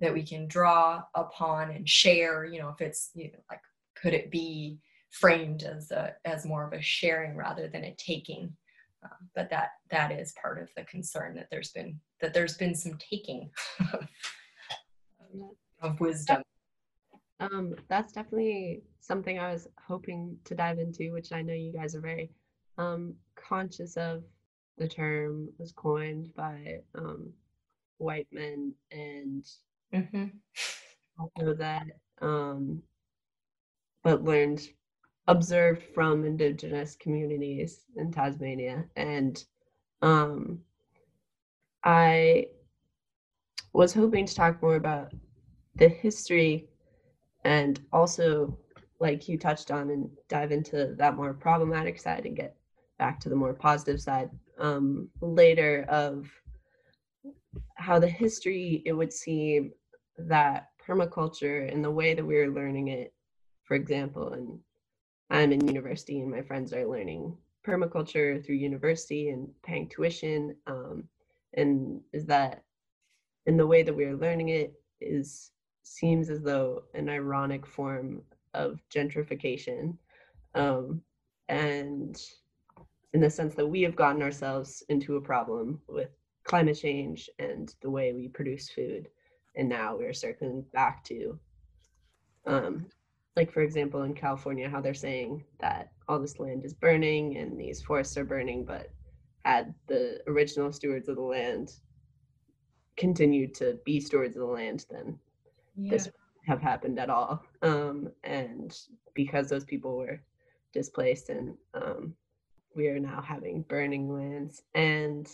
that 0.00 0.12
we 0.12 0.22
can 0.26 0.48
draw 0.48 1.02
upon 1.14 1.70
and 1.70 1.86
share 1.86 2.46
you 2.46 2.58
know 2.58 2.70
if 2.70 2.80
it's 2.80 3.10
you 3.14 3.24
know 3.24 3.38
like 3.50 3.60
could 3.94 4.14
it 4.14 4.30
be 4.30 4.78
framed 5.10 5.64
as 5.64 5.90
a 5.90 6.14
as 6.24 6.46
more 6.46 6.66
of 6.66 6.72
a 6.72 6.80
sharing 6.80 7.36
rather 7.36 7.68
than 7.68 7.84
a 7.84 7.94
taking 7.98 8.56
um, 9.04 9.28
but 9.34 9.50
that 9.50 9.70
that 9.90 10.12
is 10.12 10.34
part 10.40 10.60
of 10.60 10.68
the 10.76 10.84
concern 10.84 11.34
that 11.34 11.48
there's 11.50 11.70
been 11.70 11.98
that 12.20 12.32
there's 12.32 12.56
been 12.56 12.74
some 12.74 12.96
taking 12.98 13.50
of 15.82 16.00
wisdom 16.00 16.42
um, 17.40 17.74
that's 17.88 18.12
definitely 18.12 18.82
something 19.00 19.38
i 19.38 19.52
was 19.52 19.68
hoping 19.86 20.36
to 20.44 20.54
dive 20.54 20.78
into 20.78 21.12
which 21.12 21.32
i 21.32 21.42
know 21.42 21.54
you 21.54 21.72
guys 21.72 21.94
are 21.94 22.00
very 22.00 22.30
um, 22.78 23.14
conscious 23.36 23.96
of 23.96 24.22
the 24.78 24.88
term 24.88 25.48
was 25.58 25.72
coined 25.72 26.34
by 26.34 26.80
um, 26.94 27.30
white 27.98 28.26
men 28.32 28.72
and 28.90 29.46
mm-hmm. 29.92 30.24
also 31.18 31.54
that 31.54 31.86
um, 32.20 32.82
but 34.02 34.24
learned 34.24 34.62
observed 35.28 35.82
from 35.94 36.24
indigenous 36.24 36.96
communities 36.96 37.84
in 37.96 38.10
Tasmania. 38.10 38.84
And 38.96 39.42
um, 40.02 40.60
I 41.84 42.46
was 43.72 43.94
hoping 43.94 44.26
to 44.26 44.34
talk 44.34 44.62
more 44.62 44.76
about 44.76 45.12
the 45.76 45.88
history 45.88 46.68
and 47.44 47.80
also, 47.92 48.58
like 49.00 49.28
you 49.28 49.36
touched 49.36 49.70
on, 49.70 49.90
and 49.90 50.08
dive 50.28 50.52
into 50.52 50.94
that 50.96 51.16
more 51.16 51.34
problematic 51.34 51.98
side 51.98 52.24
and 52.24 52.36
get 52.36 52.56
back 52.98 53.18
to 53.20 53.28
the 53.28 53.34
more 53.34 53.52
positive 53.52 54.00
side 54.00 54.30
um, 54.58 55.08
later 55.20 55.84
of 55.88 56.30
how 57.74 57.98
the 57.98 58.08
history, 58.08 58.82
it 58.86 58.92
would 58.92 59.12
seem 59.12 59.72
that 60.18 60.68
permaculture 60.86 61.72
and 61.72 61.84
the 61.84 61.90
way 61.90 62.14
that 62.14 62.24
we 62.24 62.36
are 62.36 62.52
learning 62.52 62.88
it, 62.88 63.12
for 63.64 63.74
example, 63.74 64.34
and 64.34 64.58
I'm 65.32 65.50
in 65.50 65.66
university 65.66 66.20
and 66.20 66.30
my 66.30 66.42
friends 66.42 66.74
are 66.74 66.86
learning 66.86 67.34
permaculture 67.66 68.44
through 68.44 68.56
university 68.56 69.30
and 69.30 69.48
paying 69.62 69.88
tuition. 69.88 70.54
Um, 70.66 71.04
and 71.54 72.02
is 72.12 72.26
that 72.26 72.62
in 73.46 73.56
the 73.56 73.66
way 73.66 73.82
that 73.82 73.94
we 73.94 74.04
are 74.04 74.16
learning 74.16 74.50
it 74.50 74.74
is 75.00 75.52
seems 75.84 76.28
as 76.28 76.42
though 76.42 76.82
an 76.92 77.08
ironic 77.08 77.66
form 77.66 78.20
of 78.52 78.82
gentrification. 78.94 79.96
Um, 80.54 81.00
and 81.48 82.22
in 83.14 83.22
the 83.22 83.30
sense 83.30 83.54
that 83.54 83.66
we 83.66 83.80
have 83.82 83.96
gotten 83.96 84.22
ourselves 84.22 84.82
into 84.90 85.16
a 85.16 85.20
problem 85.20 85.80
with 85.88 86.10
climate 86.44 86.78
change 86.78 87.30
and 87.38 87.74
the 87.80 87.90
way 87.90 88.12
we 88.12 88.28
produce 88.28 88.68
food. 88.68 89.08
And 89.56 89.66
now 89.66 89.96
we're 89.96 90.12
circling 90.12 90.66
back 90.74 91.04
to 91.04 91.38
um, 92.46 92.86
like 93.36 93.52
for 93.52 93.62
example 93.62 94.02
in 94.02 94.14
california 94.14 94.68
how 94.68 94.80
they're 94.80 94.94
saying 94.94 95.44
that 95.60 95.92
all 96.08 96.18
this 96.18 96.38
land 96.38 96.64
is 96.64 96.74
burning 96.74 97.36
and 97.36 97.58
these 97.58 97.82
forests 97.82 98.16
are 98.16 98.24
burning 98.24 98.64
but 98.64 98.90
had 99.44 99.74
the 99.88 100.20
original 100.26 100.72
stewards 100.72 101.08
of 101.08 101.16
the 101.16 101.22
land 101.22 101.72
continued 102.96 103.54
to 103.54 103.78
be 103.84 104.00
stewards 104.00 104.36
of 104.36 104.40
the 104.40 104.46
land 104.46 104.84
then 104.90 105.18
yeah. 105.76 105.90
this 105.90 106.10
have 106.46 106.60
happened 106.60 106.98
at 106.98 107.10
all 107.10 107.42
um, 107.62 108.10
and 108.24 108.76
because 109.14 109.48
those 109.48 109.64
people 109.64 109.96
were 109.96 110.20
displaced 110.72 111.28
and 111.28 111.54
um, 111.74 112.14
we 112.74 112.88
are 112.88 112.98
now 112.98 113.20
having 113.20 113.62
burning 113.62 114.12
lands 114.12 114.62
and 114.74 115.28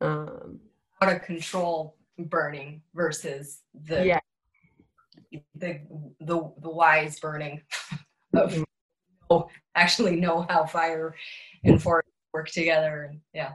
um, 0.00 0.60
how 1.00 1.08
to 1.08 1.18
control 1.18 1.96
burning 2.18 2.80
versus 2.94 3.62
the 3.86 4.06
yeah 4.06 4.20
the 5.54 5.80
the 6.20 6.52
the 6.60 6.70
wise 6.70 7.18
burning. 7.20 7.62
Of 9.30 9.48
actually 9.76 10.16
know 10.16 10.46
how 10.48 10.64
fire 10.64 11.14
and 11.64 11.80
forest 11.80 12.08
work 12.32 12.48
together 12.48 13.08
and 13.10 13.20
yeah. 13.32 13.52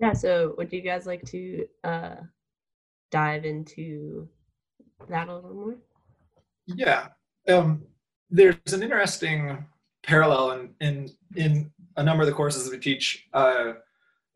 Yeah 0.00 0.12
so 0.12 0.54
would 0.56 0.72
you 0.72 0.80
guys 0.80 1.06
like 1.06 1.22
to 1.26 1.66
uh 1.84 2.16
dive 3.10 3.44
into 3.44 4.28
that 5.08 5.28
a 5.28 5.34
little 5.34 5.54
more? 5.54 5.76
Yeah 6.66 7.08
um 7.48 7.84
there's 8.30 8.56
an 8.72 8.82
interesting 8.82 9.64
parallel 10.02 10.52
in 10.52 10.74
in 10.80 11.10
in 11.36 11.70
a 11.96 12.02
number 12.02 12.22
of 12.22 12.26
the 12.26 12.34
courses 12.34 12.64
that 12.64 12.72
we 12.72 12.78
teach 12.78 13.26
uh 13.34 13.72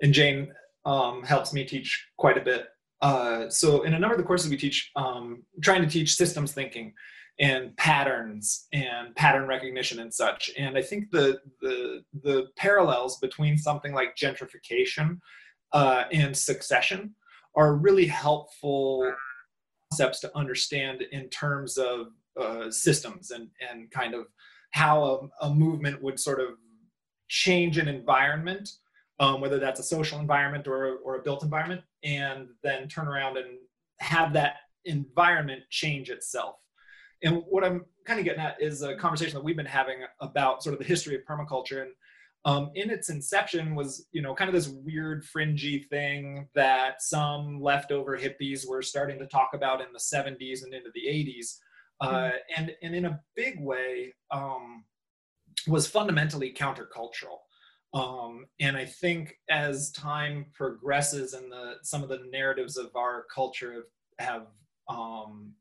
and 0.03 0.12
jane 0.12 0.53
um 0.85 1.23
helps 1.23 1.53
me 1.53 1.64
teach 1.64 2.09
quite 2.16 2.37
a 2.37 2.40
bit 2.40 2.66
uh, 3.02 3.50
so 3.50 3.82
in 3.82 3.94
a 3.94 3.98
number 3.98 4.14
of 4.14 4.20
the 4.20 4.26
courses 4.26 4.48
we 4.48 4.56
teach, 4.56 4.90
um, 4.94 5.42
trying 5.60 5.82
to 5.82 5.88
teach 5.88 6.14
systems 6.14 6.52
thinking 6.52 6.94
and 7.40 7.76
patterns 7.76 8.68
and 8.72 9.14
pattern 9.16 9.48
recognition 9.48 9.98
and 9.98 10.14
such. 10.14 10.50
And 10.56 10.78
I 10.78 10.82
think 10.82 11.10
the 11.10 11.40
the 11.60 12.04
the 12.22 12.46
parallels 12.56 13.18
between 13.18 13.58
something 13.58 13.92
like 13.92 14.16
gentrification 14.16 15.18
uh, 15.72 16.04
and 16.12 16.36
succession 16.36 17.14
are 17.56 17.74
really 17.74 18.06
helpful 18.06 19.12
concepts 19.90 20.20
to 20.20 20.36
understand 20.36 21.02
in 21.10 21.28
terms 21.28 21.78
of 21.78 22.06
uh, 22.40 22.70
systems 22.70 23.32
and 23.32 23.48
and 23.68 23.90
kind 23.90 24.14
of 24.14 24.26
how 24.70 25.02
a, 25.42 25.46
a 25.46 25.54
movement 25.54 26.00
would 26.02 26.20
sort 26.20 26.40
of 26.40 26.50
change 27.28 27.78
an 27.78 27.88
environment 27.88 28.68
um, 29.20 29.40
whether 29.40 29.59
that's 29.59 29.81
a 29.81 29.85
social 29.85 30.18
environment 30.18 30.66
or, 30.66 30.96
or 31.05 31.16
a 31.16 31.22
built 31.22 31.42
environment, 31.42 31.83
and 32.05 32.48
then 32.62 32.88
turn 32.88 33.09
around 33.09 33.37
and 33.37 33.59
have 34.01 34.33
that 34.33 34.57
environment 34.85 35.62
change 35.70 36.11
itself. 36.11 36.57
And 37.22 37.42
what 37.48 37.64
I'm 37.64 37.85
kind 38.05 38.18
of 38.18 38.25
getting 38.25 38.40
at 38.42 38.61
is 38.61 38.83
a 38.83 38.96
conversation 38.96 39.35
that 39.35 39.44
we've 39.44 39.57
been 39.57 39.66
having 39.66 39.98
about 40.20 40.62
sort 40.62 40.72
of 40.72 40.81
the 40.81 40.85
history 40.85 41.14
of 41.14 41.22
permaculture. 41.22 41.83
And 41.83 41.92
um, 42.44 42.72
in 42.75 42.90
its 42.90 43.11
inception 43.11 43.77
was, 43.77 44.07
you 44.11 44.22
know, 44.22 44.35
kind 44.35 44.48
of 44.48 44.55
this 44.55 44.68
weird 44.68 45.25
fringy 45.25 45.85
thing 45.85 46.48
that 46.55 47.01
some 47.01 47.61
leftover 47.61 48.18
hippies 48.18 48.68
were 48.68 48.83
starting 48.83 49.20
to 49.20 49.27
talk 49.27 49.51
about 49.55 49.81
in 49.81 49.87
the 49.92 50.01
70s 50.01 50.64
and 50.64 50.75
into 50.75 50.90
the 50.94 51.07
80s. 51.07 51.59
Uh, 52.01 52.11
mm-hmm. 52.11 52.37
and, 52.57 52.72
and 52.83 52.94
in 52.96 53.05
a 53.05 53.20
big 53.37 53.61
way, 53.61 54.12
um, 54.33 54.85
was 55.68 55.87
fundamentally 55.87 56.53
countercultural. 56.53 57.38
Um, 57.94 58.46
and 58.59 58.76
I 58.76 58.87
think 58.87 59.35
as 59.50 59.90
time 59.92 60.46
progresses 60.55 61.35
and 61.35 61.52
the 61.52 61.74
some 61.83 62.02
of 62.02 62.09
the 62.09 62.22
narratives 62.31 62.76
of 62.76 62.94
our 62.96 63.26
culture 63.35 63.85
have, 64.18 64.28
have 64.28 64.46
um, 64.88 65.52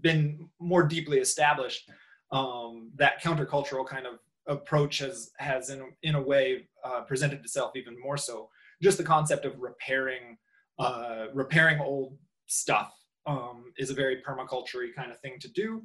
been 0.00 0.48
more 0.60 0.82
deeply 0.82 1.18
established, 1.18 1.90
um, 2.30 2.90
that 2.96 3.22
countercultural 3.22 3.86
kind 3.86 4.06
of 4.06 4.18
approach 4.46 4.98
has 4.98 5.30
has 5.38 5.70
in 5.70 5.92
in 6.02 6.14
a 6.14 6.20
way 6.20 6.68
uh, 6.84 7.02
presented 7.02 7.40
itself 7.40 7.72
even 7.74 7.98
more 7.98 8.16
so. 8.16 8.48
Just 8.82 8.98
the 8.98 9.04
concept 9.04 9.44
of 9.44 9.58
repairing 9.58 10.36
uh, 10.78 11.26
repairing 11.32 11.80
old 11.80 12.18
stuff 12.48 12.92
um, 13.26 13.72
is 13.78 13.90
a 13.90 13.94
very 13.94 14.22
permaculture 14.26 14.94
kind 14.94 15.10
of 15.10 15.18
thing 15.20 15.38
to 15.40 15.48
do. 15.52 15.82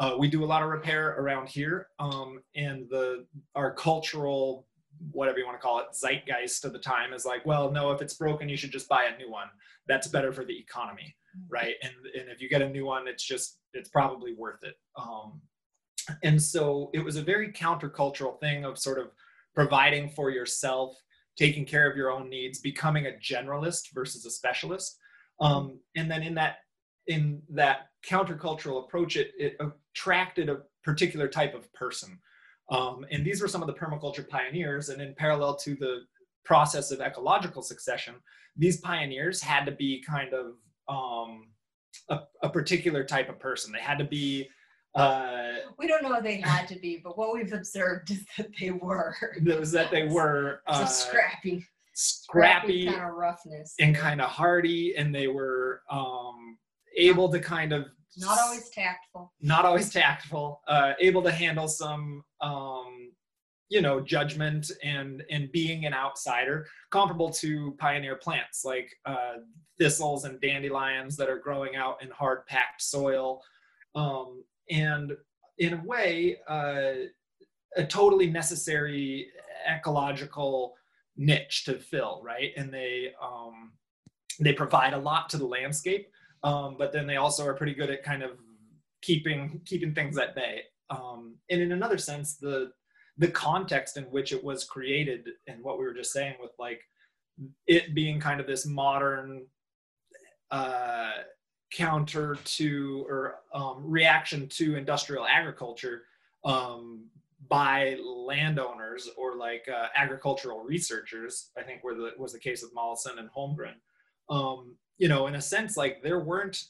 Uh, 0.00 0.14
we 0.18 0.28
do 0.28 0.44
a 0.44 0.46
lot 0.46 0.62
of 0.62 0.68
repair 0.68 1.16
around 1.18 1.48
here, 1.48 1.88
um, 1.98 2.40
and 2.54 2.88
the 2.88 3.26
our 3.54 3.74
cultural 3.74 4.66
whatever 5.12 5.38
you 5.38 5.46
want 5.46 5.56
to 5.58 5.62
call 5.62 5.78
it 5.78 5.86
zeitgeist 5.94 6.64
of 6.64 6.72
the 6.72 6.78
time 6.78 7.12
is 7.12 7.24
like 7.24 7.44
well 7.46 7.70
no 7.70 7.92
if 7.92 8.00
it's 8.00 8.14
broken 8.14 8.48
you 8.48 8.56
should 8.56 8.72
just 8.72 8.88
buy 8.88 9.04
a 9.04 9.18
new 9.18 9.30
one 9.30 9.48
that's 9.86 10.08
better 10.08 10.32
for 10.32 10.44
the 10.44 10.58
economy 10.58 11.14
right? 11.48 11.74
And 11.82 11.92
and 12.18 12.28
if 12.30 12.40
you 12.40 12.48
get 12.48 12.62
a 12.62 12.68
new 12.68 12.84
one, 12.84 13.06
it's 13.08 13.24
just 13.24 13.58
it's 13.72 13.88
probably 13.88 14.34
worth 14.34 14.62
it. 14.64 14.74
Um, 14.96 15.40
and 16.22 16.42
so 16.42 16.90
it 16.94 17.04
was 17.04 17.16
a 17.16 17.22
very 17.22 17.52
countercultural 17.52 18.40
thing 18.40 18.64
of 18.64 18.78
sort 18.78 18.98
of 18.98 19.10
providing 19.54 20.08
for 20.08 20.30
yourself, 20.30 20.96
taking 21.36 21.64
care 21.64 21.90
of 21.90 21.96
your 21.96 22.10
own 22.10 22.28
needs, 22.28 22.60
becoming 22.60 23.06
a 23.06 23.12
generalist 23.22 23.92
versus 23.92 24.24
a 24.24 24.30
specialist. 24.30 24.98
Um, 25.40 25.78
and 25.96 26.10
then 26.10 26.22
in 26.22 26.34
that 26.34 26.56
in 27.06 27.42
that 27.50 27.88
countercultural 28.06 28.84
approach, 28.84 29.16
it, 29.16 29.32
it 29.38 29.56
attracted 29.60 30.48
a 30.48 30.60
particular 30.84 31.28
type 31.28 31.54
of 31.54 31.72
person. 31.72 32.18
Um, 32.70 33.06
and 33.10 33.24
these 33.24 33.40
were 33.40 33.48
some 33.48 33.62
of 33.62 33.66
the 33.66 33.74
permaculture 33.74 34.28
pioneers. 34.28 34.88
And 34.90 35.00
in 35.00 35.14
parallel 35.14 35.56
to 35.56 35.74
the 35.74 36.00
process 36.44 36.90
of 36.90 37.00
ecological 37.00 37.62
succession, 37.62 38.14
these 38.56 38.78
pioneers 38.80 39.40
had 39.40 39.64
to 39.66 39.72
be 39.72 40.02
kind 40.06 40.34
of 40.34 40.54
um, 40.88 41.48
a, 42.08 42.20
a, 42.42 42.48
particular 42.48 43.04
type 43.04 43.28
of 43.28 43.38
person. 43.38 43.72
They 43.72 43.80
had 43.80 43.98
to 43.98 44.04
be. 44.04 44.48
Uh, 44.94 45.56
we 45.78 45.86
don't 45.86 46.02
know 46.02 46.20
they 46.20 46.40
had 46.40 46.66
to 46.68 46.78
be, 46.78 47.00
but 47.02 47.16
what 47.16 47.32
we've 47.32 47.52
observed 47.52 48.10
is 48.10 48.24
that 48.36 48.48
they 48.60 48.70
were. 48.70 49.14
Was 49.44 49.70
that 49.72 49.90
they 49.90 50.08
were 50.08 50.62
uh, 50.66 50.86
scrappy, 50.86 51.64
scrappy, 51.94 52.86
kind 52.86 53.02
of 53.02 53.14
roughness, 53.14 53.74
and 53.78 53.94
kind 53.94 54.20
of 54.20 54.30
hardy, 54.30 54.96
and 54.96 55.14
they 55.14 55.28
were 55.28 55.82
um, 55.90 56.56
able 56.96 57.30
to 57.30 57.38
kind 57.38 57.72
of 57.72 57.86
not 58.16 58.38
always 58.38 58.70
tactful. 58.70 59.32
Not 59.40 59.64
always 59.64 59.90
tactful 59.90 60.60
uh, 60.68 60.94
able 61.00 61.22
to 61.22 61.30
handle 61.30 61.68
some 61.68 62.22
um, 62.40 63.12
you 63.68 63.82
know 63.82 64.00
judgment 64.00 64.70
and 64.82 65.22
and 65.30 65.52
being 65.52 65.84
an 65.84 65.94
outsider 65.94 66.66
comparable 66.90 67.30
to 67.30 67.74
pioneer 67.78 68.16
plants 68.16 68.64
like 68.64 68.90
uh, 69.04 69.34
thistles 69.78 70.24
and 70.24 70.40
dandelions 70.40 71.16
that 71.16 71.28
are 71.28 71.38
growing 71.38 71.76
out 71.76 72.02
in 72.02 72.10
hard 72.10 72.46
packed 72.46 72.82
soil. 72.82 73.42
Um, 73.94 74.44
and 74.70 75.12
in 75.58 75.74
a 75.74 75.82
way 75.84 76.38
uh, 76.48 76.92
a 77.76 77.84
totally 77.86 78.28
necessary 78.30 79.28
ecological 79.68 80.74
niche 81.16 81.64
to 81.64 81.74
fill 81.74 82.22
right? 82.24 82.52
And 82.56 82.72
they 82.72 83.12
um, 83.22 83.72
they 84.40 84.52
provide 84.52 84.94
a 84.94 84.98
lot 84.98 85.28
to 85.30 85.36
the 85.36 85.46
landscape 85.46 86.08
um, 86.42 86.76
but 86.78 86.92
then 86.92 87.06
they 87.06 87.16
also 87.16 87.46
are 87.46 87.54
pretty 87.54 87.74
good 87.74 87.90
at 87.90 88.02
kind 88.02 88.22
of 88.22 88.32
keeping 89.02 89.60
keeping 89.64 89.94
things 89.94 90.18
at 90.18 90.34
bay. 90.34 90.62
Um, 90.90 91.36
and 91.50 91.60
in 91.60 91.72
another 91.72 91.98
sense, 91.98 92.36
the 92.36 92.72
the 93.18 93.28
context 93.28 93.96
in 93.96 94.04
which 94.04 94.32
it 94.32 94.42
was 94.42 94.64
created 94.64 95.28
and 95.48 95.62
what 95.62 95.78
we 95.78 95.84
were 95.84 95.94
just 95.94 96.12
saying 96.12 96.34
with 96.40 96.52
like 96.58 96.80
it 97.66 97.94
being 97.94 98.20
kind 98.20 98.40
of 98.40 98.46
this 98.46 98.64
modern 98.64 99.44
uh, 100.50 101.12
counter 101.72 102.36
to 102.44 103.04
or 103.08 103.40
um, 103.52 103.82
reaction 103.84 104.48
to 104.48 104.76
industrial 104.76 105.26
agriculture 105.26 106.02
um, 106.44 107.06
by 107.48 107.96
landowners 108.02 109.08
or 109.16 109.36
like 109.36 109.68
uh, 109.68 109.88
agricultural 109.96 110.62
researchers. 110.64 111.50
I 111.58 111.62
think 111.62 111.82
were 111.82 111.94
the 111.94 112.12
was 112.18 112.32
the 112.32 112.38
case 112.38 112.62
with 112.62 112.74
Mollison 112.74 113.18
and 113.18 113.28
Holmgren. 113.30 113.74
Um, 114.30 114.76
you 114.98 115.08
know, 115.08 115.26
in 115.26 115.36
a 115.36 115.40
sense, 115.40 115.76
like 115.76 116.02
there 116.02 116.20
weren't 116.20 116.64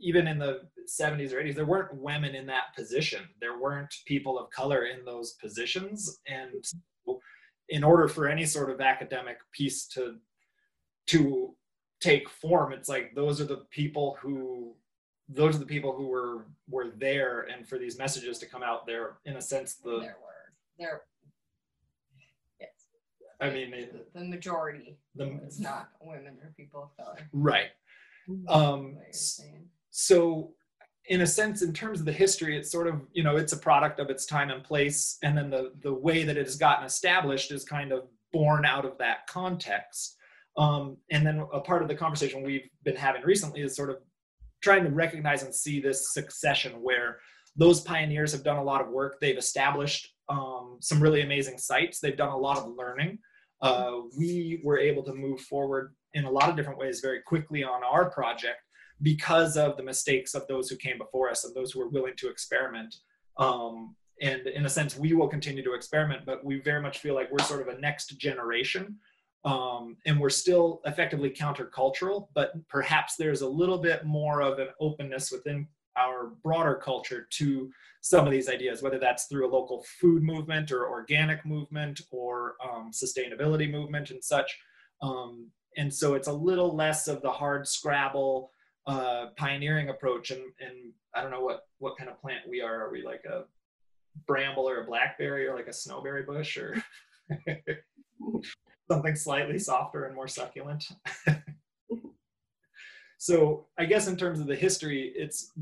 even 0.00 0.26
in 0.26 0.38
the 0.38 0.60
70s 0.88 1.32
or 1.32 1.42
80s, 1.42 1.54
there 1.54 1.66
weren't 1.66 1.94
women 1.94 2.34
in 2.34 2.46
that 2.46 2.74
position. 2.74 3.22
There 3.40 3.58
weren't 3.60 3.92
people 4.06 4.38
of 4.38 4.50
color 4.50 4.86
in 4.86 5.04
those 5.04 5.32
positions, 5.34 6.20
and 6.26 6.64
in 7.68 7.84
order 7.84 8.08
for 8.08 8.26
any 8.28 8.46
sort 8.46 8.70
of 8.70 8.80
academic 8.80 9.38
piece 9.52 9.86
to 9.88 10.16
to 11.08 11.54
take 12.00 12.28
form, 12.28 12.72
it's 12.72 12.88
like 12.88 13.14
those 13.14 13.40
are 13.40 13.44
the 13.44 13.64
people 13.70 14.16
who 14.20 14.74
those 15.28 15.56
are 15.56 15.60
the 15.60 15.66
people 15.66 15.92
who 15.92 16.06
were 16.06 16.46
were 16.68 16.90
there, 16.96 17.48
and 17.52 17.68
for 17.68 17.78
these 17.78 17.98
messages 17.98 18.38
to 18.38 18.46
come 18.46 18.62
out, 18.62 18.86
there 18.86 19.18
in 19.24 19.36
a 19.36 19.42
sense 19.42 19.74
the 19.74 19.98
there 20.00 20.16
were. 20.22 20.52
There 20.78 21.02
I 23.40 23.50
mean, 23.50 23.72
it, 23.72 23.92
the, 23.92 24.20
the 24.20 24.26
majority 24.26 24.98
the, 25.14 25.40
is 25.46 25.60
not 25.60 25.90
women 26.00 26.38
or 26.42 26.52
people 26.56 26.82
of 26.82 27.04
color. 27.04 27.18
Right. 27.32 27.68
Um, 28.48 28.96
so, 29.90 30.52
in 31.06 31.22
a 31.22 31.26
sense, 31.26 31.62
in 31.62 31.72
terms 31.72 32.00
of 32.00 32.06
the 32.06 32.12
history, 32.12 32.58
it's 32.58 32.70
sort 32.70 32.88
of 32.88 33.00
you 33.12 33.22
know 33.22 33.36
it's 33.36 33.52
a 33.52 33.58
product 33.58 34.00
of 34.00 34.10
its 34.10 34.26
time 34.26 34.50
and 34.50 34.62
place, 34.62 35.18
and 35.22 35.36
then 35.36 35.50
the 35.50 35.72
the 35.82 35.92
way 35.92 36.24
that 36.24 36.36
it 36.36 36.46
has 36.46 36.56
gotten 36.56 36.84
established 36.84 37.52
is 37.52 37.64
kind 37.64 37.92
of 37.92 38.08
born 38.32 38.64
out 38.64 38.84
of 38.84 38.98
that 38.98 39.26
context. 39.28 40.16
Um, 40.56 40.96
and 41.10 41.24
then 41.24 41.46
a 41.52 41.60
part 41.60 41.82
of 41.82 41.88
the 41.88 41.94
conversation 41.94 42.42
we've 42.42 42.68
been 42.82 42.96
having 42.96 43.22
recently 43.22 43.62
is 43.62 43.76
sort 43.76 43.90
of 43.90 43.98
trying 44.60 44.82
to 44.84 44.90
recognize 44.90 45.44
and 45.44 45.54
see 45.54 45.80
this 45.80 46.12
succession 46.12 46.72
where 46.82 47.20
those 47.56 47.80
pioneers 47.80 48.32
have 48.32 48.42
done 48.42 48.56
a 48.56 48.62
lot 48.62 48.80
of 48.80 48.88
work. 48.88 49.18
They've 49.20 49.38
established 49.38 50.08
um, 50.28 50.78
some 50.80 51.00
really 51.00 51.22
amazing 51.22 51.58
sites. 51.58 52.00
They've 52.00 52.16
done 52.16 52.30
a 52.30 52.36
lot 52.36 52.58
of 52.58 52.74
learning. 52.76 53.18
Uh, 53.60 54.00
we 54.16 54.60
were 54.62 54.78
able 54.78 55.02
to 55.02 55.14
move 55.14 55.40
forward 55.40 55.94
in 56.14 56.24
a 56.24 56.30
lot 56.30 56.48
of 56.48 56.56
different 56.56 56.78
ways 56.78 57.00
very 57.00 57.20
quickly 57.22 57.64
on 57.64 57.82
our 57.84 58.10
project 58.10 58.58
because 59.02 59.56
of 59.56 59.76
the 59.76 59.82
mistakes 59.82 60.34
of 60.34 60.46
those 60.46 60.68
who 60.68 60.76
came 60.76 60.98
before 60.98 61.30
us 61.30 61.44
and 61.44 61.54
those 61.54 61.72
who 61.72 61.80
were 61.80 61.88
willing 61.88 62.14
to 62.16 62.28
experiment. 62.28 62.94
Um, 63.36 63.94
and 64.20 64.46
in 64.48 64.66
a 64.66 64.68
sense, 64.68 64.96
we 64.96 65.12
will 65.12 65.28
continue 65.28 65.62
to 65.62 65.74
experiment, 65.74 66.22
but 66.26 66.44
we 66.44 66.60
very 66.60 66.82
much 66.82 66.98
feel 66.98 67.14
like 67.14 67.30
we're 67.30 67.44
sort 67.44 67.66
of 67.66 67.74
a 67.74 67.80
next 67.80 68.18
generation. 68.18 68.96
Um, 69.44 69.96
and 70.04 70.18
we're 70.18 70.30
still 70.30 70.80
effectively 70.84 71.30
countercultural, 71.30 72.26
but 72.34 72.52
perhaps 72.68 73.14
there's 73.16 73.42
a 73.42 73.48
little 73.48 73.78
bit 73.78 74.04
more 74.04 74.42
of 74.42 74.58
an 74.58 74.68
openness 74.80 75.30
within 75.30 75.68
our 75.98 76.32
broader 76.42 76.74
culture 76.74 77.26
to 77.30 77.70
some 78.00 78.26
of 78.26 78.32
these 78.32 78.48
ideas, 78.48 78.82
whether 78.82 78.98
that's 78.98 79.24
through 79.26 79.48
a 79.48 79.54
local 79.54 79.84
food 80.00 80.22
movement 80.22 80.70
or 80.70 80.88
organic 80.88 81.44
movement 81.44 82.00
or 82.10 82.54
um, 82.64 82.90
sustainability 82.92 83.70
movement 83.70 84.10
and 84.10 84.22
such. 84.22 84.56
Um, 85.02 85.50
and 85.76 85.92
so 85.92 86.14
it's 86.14 86.28
a 86.28 86.32
little 86.32 86.74
less 86.74 87.08
of 87.08 87.22
the 87.22 87.30
hard 87.30 87.66
scrabble 87.66 88.50
uh, 88.86 89.26
pioneering 89.36 89.90
approach. 89.90 90.30
And, 90.30 90.40
and 90.60 90.92
I 91.14 91.22
don't 91.22 91.30
know 91.30 91.42
what, 91.42 91.66
what 91.78 91.96
kind 91.96 92.10
of 92.10 92.20
plant 92.20 92.48
we 92.48 92.60
are. 92.60 92.86
Are 92.86 92.90
we 92.90 93.02
like 93.04 93.24
a 93.24 93.44
bramble 94.26 94.68
or 94.68 94.82
a 94.82 94.86
blackberry 94.86 95.46
or 95.46 95.54
like 95.54 95.68
a 95.68 95.70
snowberry 95.70 96.26
bush 96.26 96.56
or 96.56 96.82
something 98.90 99.14
slightly 99.14 99.58
softer 99.58 100.06
and 100.06 100.14
more 100.14 100.28
succulent? 100.28 100.88
so 103.18 103.66
I 103.78 103.84
guess 103.84 104.08
in 104.08 104.16
terms 104.16 104.40
of 104.40 104.46
the 104.46 104.56
history, 104.56 105.12
it's 105.14 105.52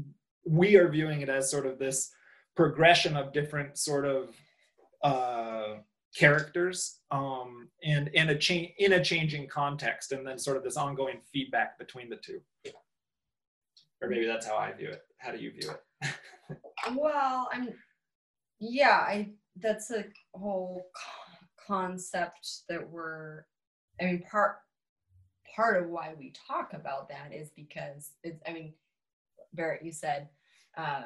we 0.46 0.76
are 0.76 0.88
viewing 0.88 1.20
it 1.20 1.28
as 1.28 1.50
sort 1.50 1.66
of 1.66 1.78
this 1.78 2.10
progression 2.54 3.16
of 3.16 3.32
different 3.32 3.76
sort 3.76 4.06
of 4.06 4.34
uh, 5.02 5.74
characters 6.16 7.00
um, 7.10 7.68
and 7.84 8.10
and 8.14 8.30
a 8.30 8.38
change 8.38 8.72
in 8.78 8.94
a 8.94 9.04
changing 9.04 9.48
context, 9.48 10.12
and 10.12 10.26
then 10.26 10.38
sort 10.38 10.56
of 10.56 10.64
this 10.64 10.76
ongoing 10.76 11.20
feedback 11.32 11.78
between 11.78 12.08
the 12.08 12.16
two. 12.16 12.40
Or 14.02 14.08
maybe 14.08 14.26
that's 14.26 14.46
how 14.46 14.56
I 14.56 14.72
view 14.72 14.88
it. 14.88 15.02
How 15.18 15.32
do 15.32 15.38
you 15.38 15.50
view 15.52 15.70
it? 15.70 16.14
well, 16.96 17.48
I'm 17.52 17.70
yeah, 18.60 19.04
I 19.06 19.30
that's 19.56 19.90
a 19.90 20.04
whole 20.34 20.86
concept 21.66 22.48
that 22.68 22.88
we're. 22.88 23.44
I 24.00 24.04
mean, 24.04 24.22
part 24.30 24.56
part 25.54 25.82
of 25.82 25.88
why 25.88 26.14
we 26.18 26.32
talk 26.46 26.72
about 26.72 27.08
that 27.08 27.32
is 27.32 27.50
because 27.50 28.12
it's. 28.22 28.42
I 28.46 28.52
mean, 28.52 28.74
Barrett, 29.52 29.84
you 29.84 29.92
said 29.92 30.28
uh, 30.76 31.04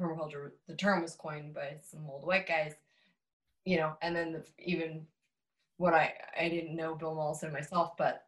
permaculture, 0.00 0.50
the 0.68 0.76
term 0.76 1.02
was 1.02 1.14
coined 1.14 1.54
by 1.54 1.76
some 1.82 2.08
old 2.08 2.26
white 2.26 2.46
guys, 2.46 2.74
you 3.64 3.76
know, 3.76 3.94
and 4.02 4.14
then 4.14 4.32
the, 4.32 4.44
even 4.58 5.06
what 5.76 5.94
I, 5.94 6.12
I 6.38 6.48
didn't 6.48 6.76
know 6.76 6.94
Bill 6.94 7.14
Mollison 7.14 7.52
myself, 7.52 7.96
but 7.96 8.24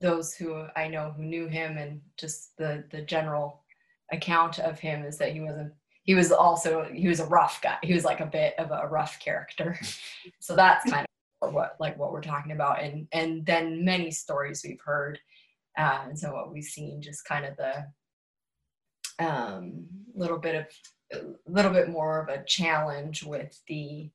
those 0.00 0.34
who 0.34 0.66
I 0.76 0.88
know 0.88 1.14
who 1.16 1.24
knew 1.24 1.46
him 1.48 1.78
and 1.78 2.00
just 2.18 2.56
the, 2.56 2.84
the 2.90 3.02
general 3.02 3.62
account 4.12 4.58
of 4.58 4.78
him 4.78 5.04
is 5.04 5.18
that 5.18 5.32
he 5.32 5.40
wasn't, 5.40 5.72
he 6.02 6.14
was 6.14 6.30
also, 6.30 6.86
he 6.92 7.08
was 7.08 7.20
a 7.20 7.26
rough 7.26 7.60
guy. 7.62 7.78
He 7.82 7.94
was 7.94 8.04
like 8.04 8.20
a 8.20 8.26
bit 8.26 8.54
of 8.58 8.70
a 8.70 8.88
rough 8.88 9.18
character. 9.20 9.78
so 10.40 10.54
that's 10.54 10.88
kind 10.90 11.06
of 11.40 11.54
what, 11.54 11.76
like 11.80 11.98
what 11.98 12.12
we're 12.12 12.20
talking 12.20 12.52
about. 12.52 12.82
And, 12.82 13.08
and 13.12 13.46
then 13.46 13.84
many 13.84 14.10
stories 14.10 14.62
we've 14.62 14.80
heard. 14.84 15.18
Uh, 15.78 16.02
and 16.08 16.18
so 16.18 16.32
what 16.32 16.52
we've 16.52 16.64
seen, 16.64 17.00
just 17.00 17.24
kind 17.24 17.46
of 17.46 17.56
the, 17.56 17.86
um, 19.18 19.86
little 20.14 20.38
bit 20.38 20.54
of 20.54 20.66
a 21.12 21.50
little 21.50 21.70
bit 21.70 21.88
more 21.88 22.20
of 22.20 22.28
a 22.28 22.44
challenge 22.44 23.22
with 23.22 23.60
the 23.68 24.10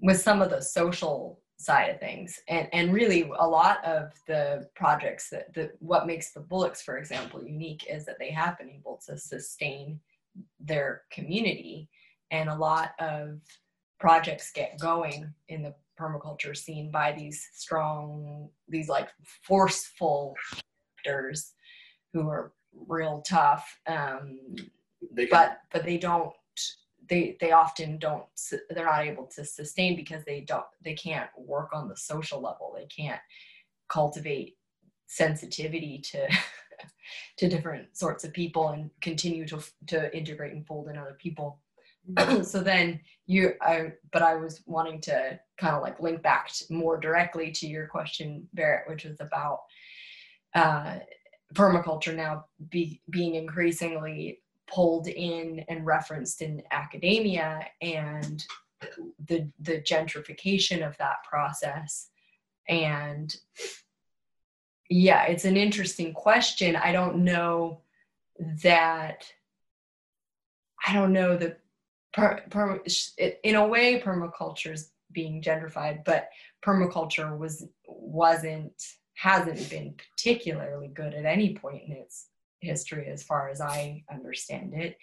with 0.00 0.20
some 0.20 0.40
of 0.40 0.50
the 0.50 0.60
social 0.60 1.40
side 1.58 1.90
of 1.90 2.00
things. 2.00 2.38
And 2.48 2.68
and 2.72 2.92
really 2.92 3.30
a 3.38 3.46
lot 3.46 3.84
of 3.84 4.12
the 4.26 4.68
projects 4.74 5.28
that 5.30 5.52
the 5.54 5.72
what 5.80 6.06
makes 6.06 6.32
the 6.32 6.40
bullocks 6.40 6.82
for 6.82 6.98
example 6.98 7.42
unique 7.42 7.86
is 7.90 8.06
that 8.06 8.18
they 8.18 8.30
have 8.30 8.58
been 8.58 8.70
able 8.70 9.00
to 9.06 9.18
sustain 9.18 10.00
their 10.60 11.02
community. 11.10 11.88
And 12.30 12.48
a 12.48 12.54
lot 12.54 12.92
of 13.00 13.40
projects 13.98 14.52
get 14.52 14.78
going 14.78 15.32
in 15.48 15.62
the 15.62 15.74
permaculture 15.98 16.56
scene 16.56 16.92
by 16.92 17.12
these 17.12 17.48
strong 17.54 18.48
these 18.68 18.88
like 18.88 19.08
forceful 19.42 20.36
instructors 20.52 21.54
who 22.12 22.28
are 22.28 22.52
real 22.74 23.22
tough 23.22 23.78
um, 23.86 24.38
They 25.12 25.26
can, 25.26 25.30
but 25.30 25.60
but 25.72 25.84
they 25.84 25.98
don't 25.98 26.32
they 27.08 27.36
they 27.40 27.52
often 27.52 27.98
don't 27.98 28.24
they're 28.70 28.84
not 28.84 29.06
able 29.06 29.26
to 29.26 29.44
sustain 29.44 29.96
because 29.96 30.24
they 30.24 30.40
don't 30.40 30.66
they 30.82 30.94
can't 30.94 31.30
work 31.36 31.70
on 31.72 31.88
the 31.88 31.96
social 31.96 32.40
level. 32.40 32.74
They 32.76 32.86
can't 32.86 33.20
cultivate 33.88 34.56
sensitivity 35.06 35.98
to 35.98 36.28
to 37.38 37.48
different 37.48 37.96
sorts 37.96 38.24
of 38.24 38.32
people 38.32 38.68
and 38.68 38.90
continue 39.00 39.46
to 39.46 39.62
to 39.86 40.16
integrate 40.16 40.52
and 40.52 40.66
fold 40.66 40.88
in 40.88 40.98
other 40.98 41.16
people. 41.20 41.60
So 42.42 42.62
then 42.62 43.00
you 43.28 43.52
i 43.60 43.92
but 44.12 44.22
i 44.22 44.34
was 44.34 44.62
wanting 44.66 45.00
to 45.02 45.38
kind 45.58 45.76
of 45.76 45.82
like 45.82 46.00
link 46.00 46.22
back 46.22 46.48
to, 46.48 46.64
more 46.72 46.98
directly 46.98 47.52
to 47.52 47.68
your 47.68 47.86
question 47.86 48.48
barrett 48.54 48.88
which 48.88 49.04
was 49.04 49.20
about 49.20 49.60
uh 50.54 50.96
permaculture 51.54 52.14
now 52.14 52.46
be, 52.70 53.00
being 53.10 53.34
increasingly 53.34 54.40
pulled 54.66 55.08
in 55.08 55.64
and 55.68 55.86
referenced 55.86 56.42
in 56.42 56.62
academia 56.70 57.66
and 57.80 58.44
the 59.26 59.50
the 59.60 59.80
gentrification 59.80 60.86
of 60.86 60.96
that 60.98 61.16
process. 61.28 62.10
And 62.68 63.34
yeah 64.88 65.24
it's 65.24 65.44
an 65.44 65.56
interesting 65.56 66.12
question. 66.12 66.76
I 66.76 66.92
don't 66.92 67.24
know 67.24 67.80
that 68.62 69.24
i 70.86 70.92
don't 70.92 71.12
know 71.12 71.36
that 71.36 71.60
per, 72.12 72.40
per, 72.50 72.80
in 73.42 73.56
a 73.56 73.66
way 73.66 74.00
permaculture 74.00 74.72
is 74.72 74.90
being 75.12 75.42
gentrified 75.42 76.04
but 76.04 76.28
permaculture 76.64 77.36
was 77.36 77.66
wasn't 77.86 78.72
hasn't 79.18 79.68
been 79.68 79.94
particularly 79.94 80.88
good 80.88 81.12
at 81.12 81.24
any 81.24 81.54
point 81.54 81.82
in 81.86 81.92
its 81.92 82.28
history 82.60 83.08
as 83.08 83.22
far 83.22 83.48
as 83.48 83.60
i 83.60 84.02
understand 84.12 84.74
it 84.74 84.96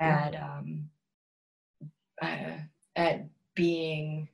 at 0.00 0.34
um 0.34 0.88
uh, 2.22 2.58
at 2.96 3.26
being 3.54 4.28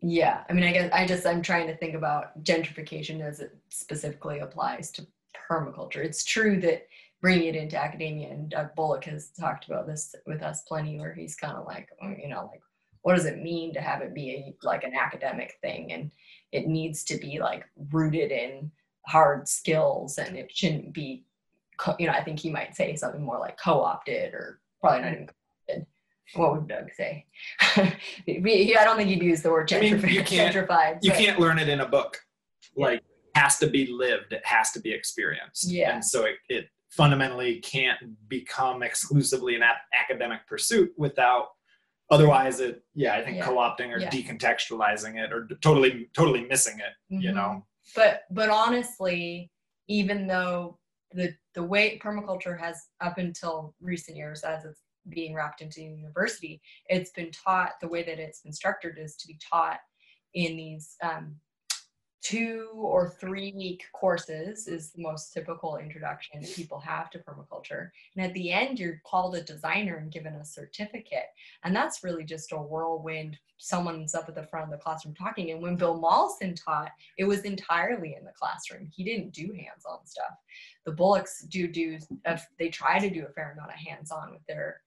yeah 0.00 0.44
i 0.48 0.52
mean 0.52 0.64
i 0.64 0.72
guess 0.72 0.90
i 0.92 1.06
just 1.06 1.26
i'm 1.26 1.42
trying 1.42 1.66
to 1.66 1.76
think 1.76 1.94
about 1.94 2.42
gentrification 2.42 3.20
as 3.20 3.40
it 3.40 3.56
specifically 3.70 4.40
applies 4.40 4.90
to 4.90 5.06
permaculture. 5.50 6.04
It's 6.04 6.24
true 6.24 6.60
that 6.60 6.86
bringing 7.20 7.48
it 7.48 7.56
into 7.56 7.80
academia 7.80 8.30
and 8.30 8.50
doug 8.50 8.74
bullock 8.74 9.04
has 9.04 9.30
talked 9.30 9.66
about 9.66 9.86
this 9.86 10.14
with 10.26 10.42
us 10.42 10.62
plenty 10.62 10.98
where 10.98 11.14
he's 11.14 11.36
kind 11.36 11.56
of 11.56 11.66
like 11.66 11.88
oh, 12.02 12.14
you 12.18 12.28
know 12.28 12.48
like 12.50 12.60
what 13.04 13.16
does 13.16 13.26
it 13.26 13.42
mean 13.42 13.72
to 13.74 13.82
have 13.82 14.00
it 14.00 14.14
be 14.14 14.30
a, 14.30 14.66
like 14.66 14.82
an 14.82 14.94
academic 14.94 15.58
thing? 15.60 15.92
And 15.92 16.10
it 16.54 16.66
needs 16.68 17.02
to 17.04 17.18
be 17.18 17.38
like 17.40 17.64
rooted 17.92 18.30
in 18.30 18.70
hard 19.06 19.46
skills 19.48 20.16
and 20.18 20.36
it 20.36 20.50
shouldn't 20.56 20.92
be 20.94 21.24
co- 21.76 21.96
you 21.98 22.06
know 22.06 22.12
i 22.12 22.22
think 22.22 22.38
he 22.38 22.48
might 22.50 22.74
say 22.74 22.96
something 22.96 23.20
more 23.22 23.38
like 23.38 23.58
co-opted 23.58 24.32
or 24.32 24.60
probably 24.80 25.02
not 25.02 25.12
even 25.12 25.26
co-opted 25.26 25.86
what 26.34 26.52
would 26.54 26.68
doug 26.68 26.88
say 26.96 27.26
He- 28.24 28.76
i 28.76 28.84
don't 28.84 28.96
think 28.96 29.10
he'd 29.10 29.22
use 29.22 29.42
the 29.42 29.50
word 29.50 29.70
I 29.72 29.80
mean, 29.80 30.00
you 30.08 30.22
can't- 30.22 30.54
gentrified 30.54 30.98
you 31.02 31.10
can't 31.10 31.38
learn 31.38 31.58
it 31.58 31.68
in 31.68 31.80
a 31.80 31.86
book. 31.88 32.18
Like, 32.76 32.98
it 33.00 33.38
has 33.38 33.58
to 33.58 33.68
be 33.68 33.86
lived. 33.86 34.32
It 34.32 34.44
has 34.44 34.72
to 34.72 34.80
be 34.80 34.92
experienced. 34.92 35.70
Yeah. 35.70 35.94
And 35.94 36.04
so 36.04 36.24
it, 36.24 36.36
it 36.48 36.64
fundamentally 36.90 37.60
can't 37.60 37.98
become 38.28 38.82
exclusively 38.82 39.54
an 39.54 39.62
academic 39.92 40.40
pursuit 40.48 40.92
without. 40.96 41.48
Otherwise, 42.10 42.60
it 42.60 42.82
yeah, 42.94 43.14
I 43.14 43.24
think 43.24 43.38
Yeah. 43.38 43.46
co-opting 43.46 43.90
or 43.92 43.98
Yeah. 43.98 44.10
decontextualizing 44.10 45.22
it 45.22 45.32
or 45.32 45.46
totally 45.62 46.10
totally 46.12 46.44
missing 46.44 46.78
it. 46.78 46.92
You 47.08 47.30
Mhm. 47.30 47.34
know. 47.34 47.66
but 47.94 48.22
but 48.30 48.48
honestly 48.48 49.50
even 49.88 50.26
though 50.26 50.78
the 51.12 51.36
the 51.52 51.62
way 51.62 51.98
permaculture 51.98 52.58
has 52.58 52.88
up 53.02 53.18
until 53.18 53.74
recent 53.80 54.16
years 54.16 54.42
as 54.42 54.64
it's 54.64 54.80
being 55.10 55.34
wrapped 55.34 55.60
into 55.60 55.82
university 55.82 56.62
it's 56.86 57.10
been 57.10 57.30
taught 57.30 57.72
the 57.82 57.86
way 57.88 58.02
that 58.02 58.18
it's 58.18 58.40
been 58.40 58.54
structured 58.54 58.98
is 58.98 59.16
to 59.16 59.26
be 59.26 59.36
taught 59.38 59.80
in 60.32 60.56
these 60.56 60.96
um, 61.02 61.38
two 62.24 62.70
or 62.74 63.14
three 63.20 63.52
week 63.54 63.84
courses 63.92 64.66
is 64.66 64.90
the 64.90 65.02
most 65.02 65.34
typical 65.34 65.76
introduction 65.76 66.42
people 66.54 66.80
have 66.80 67.10
to 67.10 67.18
permaculture 67.18 67.90
and 68.16 68.24
at 68.24 68.32
the 68.32 68.50
end 68.50 68.78
you're 68.78 69.00
called 69.04 69.36
a 69.36 69.42
designer 69.42 69.98
and 69.98 70.10
given 70.10 70.34
a 70.36 70.44
certificate 70.44 71.26
and 71.64 71.76
that's 71.76 72.02
really 72.02 72.24
just 72.24 72.50
a 72.52 72.56
whirlwind 72.56 73.36
someone's 73.58 74.14
up 74.14 74.26
at 74.26 74.34
the 74.34 74.42
front 74.42 74.64
of 74.64 74.70
the 74.70 74.82
classroom 74.82 75.14
talking 75.14 75.50
and 75.50 75.60
when 75.60 75.76
bill 75.76 75.98
Mollison 75.98 76.54
taught 76.54 76.90
it 77.18 77.24
was 77.24 77.42
entirely 77.42 78.16
in 78.18 78.24
the 78.24 78.32
classroom. 78.32 78.88
He 78.94 79.04
didn't 79.04 79.32
do 79.32 79.52
hands-on 79.52 80.06
stuff. 80.06 80.34
The 80.84 80.92
Bullocks 80.92 81.44
do 81.44 81.68
do 81.68 81.98
they 82.58 82.68
try 82.68 82.98
to 82.98 83.10
do 83.10 83.26
a 83.26 83.32
fair 83.32 83.52
amount 83.52 83.70
of 83.70 83.76
hands-on 83.76 84.32
with 84.32 84.44
their 84.46 84.80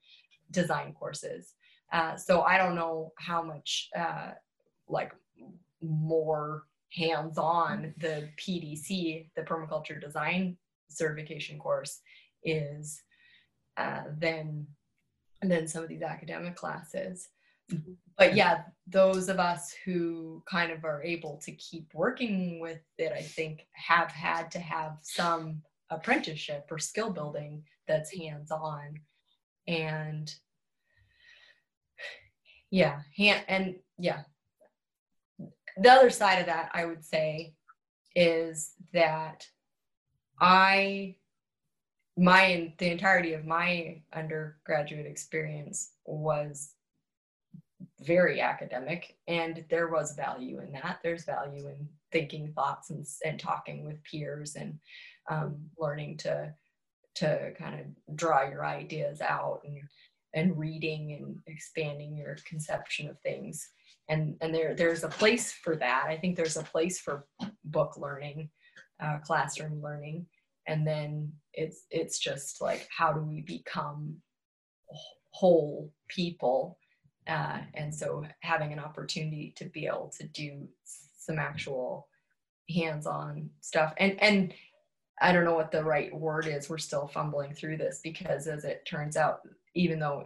design 0.51 0.93
courses. 0.93 1.53
Uh, 1.91 2.15
so 2.15 2.41
I 2.41 2.57
don't 2.57 2.75
know 2.75 3.13
how 3.17 3.41
much 3.41 3.89
uh, 3.97 4.31
like 4.87 5.13
more 5.81 6.63
hands-on 6.93 7.93
the 7.97 8.29
PDC, 8.37 9.29
the 9.35 9.41
permaculture 9.43 9.99
design 9.99 10.57
certification 10.89 11.59
course, 11.59 11.99
is 12.43 13.01
uh, 13.77 14.03
than 14.17 14.67
than 15.41 15.67
some 15.67 15.83
of 15.83 15.89
these 15.89 16.01
academic 16.01 16.55
classes. 16.55 17.29
But 18.17 18.35
yeah 18.35 18.63
those 18.87 19.27
of 19.27 19.39
us 19.39 19.73
who 19.83 20.41
kind 20.49 20.71
of 20.71 20.85
are 20.85 21.03
able 21.03 21.39
to 21.43 21.51
keep 21.53 21.93
working 21.93 22.59
with 22.59 22.79
it 22.97 23.11
i 23.11 23.21
think 23.21 23.67
have 23.73 24.09
had 24.11 24.49
to 24.51 24.59
have 24.59 24.97
some 25.01 25.61
apprenticeship 25.89 26.65
or 26.71 26.79
skill 26.79 27.11
building 27.11 27.63
that's 27.87 28.13
hands 28.13 28.51
on 28.51 28.99
and 29.67 30.33
yeah 32.71 33.01
hand 33.15 33.43
and 33.47 33.75
yeah 33.97 34.21
the 35.81 35.91
other 35.91 36.09
side 36.09 36.39
of 36.39 36.45
that 36.45 36.69
i 36.73 36.85
would 36.85 37.03
say 37.03 37.53
is 38.15 38.73
that 38.93 39.45
i 40.39 41.15
my 42.17 42.73
the 42.79 42.89
entirety 42.89 43.33
of 43.33 43.45
my 43.45 44.01
undergraduate 44.13 45.05
experience 45.05 45.91
was 46.05 46.73
very 48.01 48.41
academic 48.41 49.17
and 49.27 49.63
there 49.69 49.87
was 49.87 50.15
value 50.15 50.59
in 50.59 50.71
that. 50.73 50.99
There's 51.03 51.25
value 51.25 51.67
in 51.67 51.87
thinking 52.11 52.51
thoughts 52.53 52.89
and, 52.89 53.05
and 53.25 53.39
talking 53.39 53.85
with 53.85 54.03
peers 54.03 54.55
and 54.55 54.79
um, 55.29 55.57
learning 55.77 56.17
to 56.17 56.53
to 57.15 57.51
kind 57.57 57.79
of 57.79 58.15
draw 58.15 58.47
your 58.47 58.65
ideas 58.65 59.21
out 59.21 59.61
and 59.65 59.79
and 60.33 60.57
reading 60.57 61.13
and 61.13 61.37
expanding 61.47 62.15
your 62.15 62.37
conception 62.45 63.09
of 63.09 63.19
things 63.21 63.69
and 64.09 64.35
and 64.41 64.53
there 64.53 64.75
there's 64.75 65.03
a 65.03 65.09
place 65.09 65.51
for 65.51 65.75
that. 65.77 66.05
I 66.07 66.17
think 66.17 66.35
there's 66.35 66.57
a 66.57 66.63
place 66.63 66.99
for 66.99 67.25
book 67.65 67.97
learning 67.97 68.49
uh, 68.99 69.17
classroom 69.19 69.81
learning. 69.81 70.25
And 70.67 70.85
then 70.85 71.31
it's 71.53 71.85
it's 71.89 72.19
just 72.19 72.61
like 72.61 72.87
how 72.95 73.13
do 73.13 73.21
we 73.21 73.41
become 73.41 74.17
whole 75.31 75.91
people? 76.07 76.77
Uh, 77.27 77.59
and 77.73 77.93
so 77.93 78.25
having 78.41 78.73
an 78.73 78.79
opportunity 78.79 79.53
to 79.57 79.65
be 79.65 79.85
able 79.85 80.11
to 80.17 80.27
do 80.27 80.67
some 81.17 81.39
actual 81.39 82.07
hands-on 82.69 83.49
stuff. 83.61 83.93
And 83.97 84.21
and 84.21 84.53
i 85.19 85.31
don't 85.31 85.45
know 85.45 85.55
what 85.55 85.71
the 85.71 85.83
right 85.83 86.13
word 86.13 86.47
is. 86.47 86.69
We're 86.69 86.77
still 86.77 87.07
fumbling 87.07 87.53
through 87.53 87.77
this 87.77 88.01
because 88.03 88.47
as 88.47 88.65
it 88.65 88.85
turns 88.85 89.15
out 89.17 89.39
even 89.73 89.99
though 89.99 90.25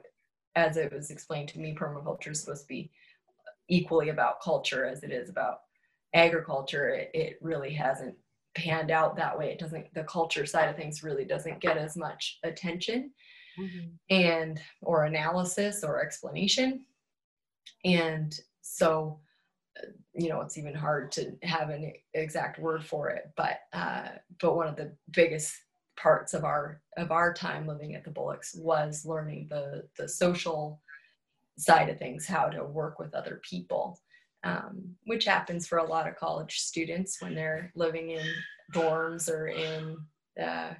as 0.55 0.75
it 0.75 0.91
was 0.91 1.11
explained 1.11 1.49
to 1.49 1.59
me 1.59 1.75
permaculture 1.75 2.31
is 2.31 2.41
supposed 2.41 2.63
to 2.63 2.67
be 2.67 2.91
equally 3.71 4.09
about 4.09 4.41
culture 4.41 4.85
as 4.85 5.01
it 5.01 5.11
is 5.11 5.29
about 5.29 5.61
agriculture 6.13 6.89
it, 6.89 7.09
it 7.13 7.37
really 7.41 7.73
hasn't 7.73 8.15
panned 8.55 8.91
out 8.91 9.15
that 9.15 9.37
way. 9.37 9.51
It 9.51 9.59
doesn't 9.59 9.93
the 9.93 10.03
culture 10.03 10.45
side 10.45 10.69
of 10.69 10.75
things 10.75 11.03
really 11.03 11.25
doesn't 11.25 11.61
get 11.61 11.77
as 11.77 11.95
much 11.95 12.39
attention 12.43 13.11
and 14.09 14.61
or 14.81 15.05
analysis 15.05 15.83
or 15.83 16.03
explanation. 16.03 16.85
And 17.85 18.37
so 18.61 19.19
you 20.13 20.27
know 20.27 20.41
it's 20.41 20.57
even 20.57 20.75
hard 20.75 21.11
to 21.13 21.31
have 21.43 21.69
an 21.69 21.93
exact 22.13 22.59
word 22.59 22.83
for 22.83 23.09
it 23.09 23.31
but 23.37 23.59
uh, 23.71 24.09
but 24.41 24.55
one 24.55 24.67
of 24.67 24.75
the 24.75 24.93
biggest 25.11 25.55
parts 25.97 26.33
of 26.33 26.43
our 26.43 26.81
of 26.97 27.11
our 27.11 27.33
time 27.33 27.65
living 27.65 27.95
at 27.95 28.03
the 28.03 28.11
bullocks 28.11 28.53
was 28.53 29.05
learning 29.05 29.47
the 29.49 29.87
the 29.97 30.07
social 30.09 30.81
side 31.57 31.89
of 31.89 31.97
things 31.99 32.25
how 32.25 32.47
to 32.47 32.63
work 32.63 32.99
with 32.99 33.13
other 33.13 33.41
people 33.47 33.99
um, 34.43 34.95
which 35.05 35.25
happens 35.25 35.67
for 35.67 35.77
a 35.77 35.85
lot 35.85 36.07
of 36.07 36.15
college 36.15 36.59
students 36.59 37.21
when 37.21 37.35
they're 37.35 37.71
living 37.75 38.11
in 38.11 38.25
dorms 38.73 39.29
or 39.29 39.47
in 39.47 39.97
uh, 40.41 40.73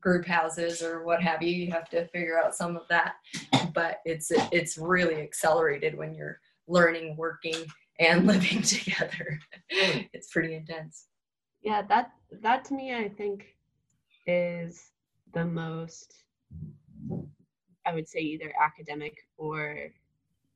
group 0.00 0.24
houses 0.24 0.82
or 0.82 1.04
what 1.04 1.20
have 1.20 1.42
you. 1.42 1.50
You 1.50 1.72
have 1.72 1.88
to 1.90 2.06
figure 2.08 2.38
out 2.38 2.54
some 2.54 2.76
of 2.76 2.82
that. 2.88 3.14
But 3.74 4.00
it's 4.04 4.30
it's 4.52 4.78
really 4.78 5.16
accelerated 5.16 5.96
when 5.96 6.14
you're 6.14 6.40
learning 6.68 7.16
working 7.16 7.56
and 7.98 8.26
living 8.26 8.62
together. 8.62 9.40
It's 9.70 10.30
pretty 10.30 10.54
intense. 10.54 11.06
Yeah, 11.62 11.82
that 11.88 12.12
that 12.42 12.64
to 12.66 12.74
me, 12.74 12.94
I 12.94 13.08
think, 13.08 13.56
is 14.26 14.90
the 15.34 15.44
most, 15.44 16.14
I 17.84 17.94
would 17.94 18.08
say, 18.08 18.20
either 18.20 18.52
academic 18.60 19.18
or 19.36 19.90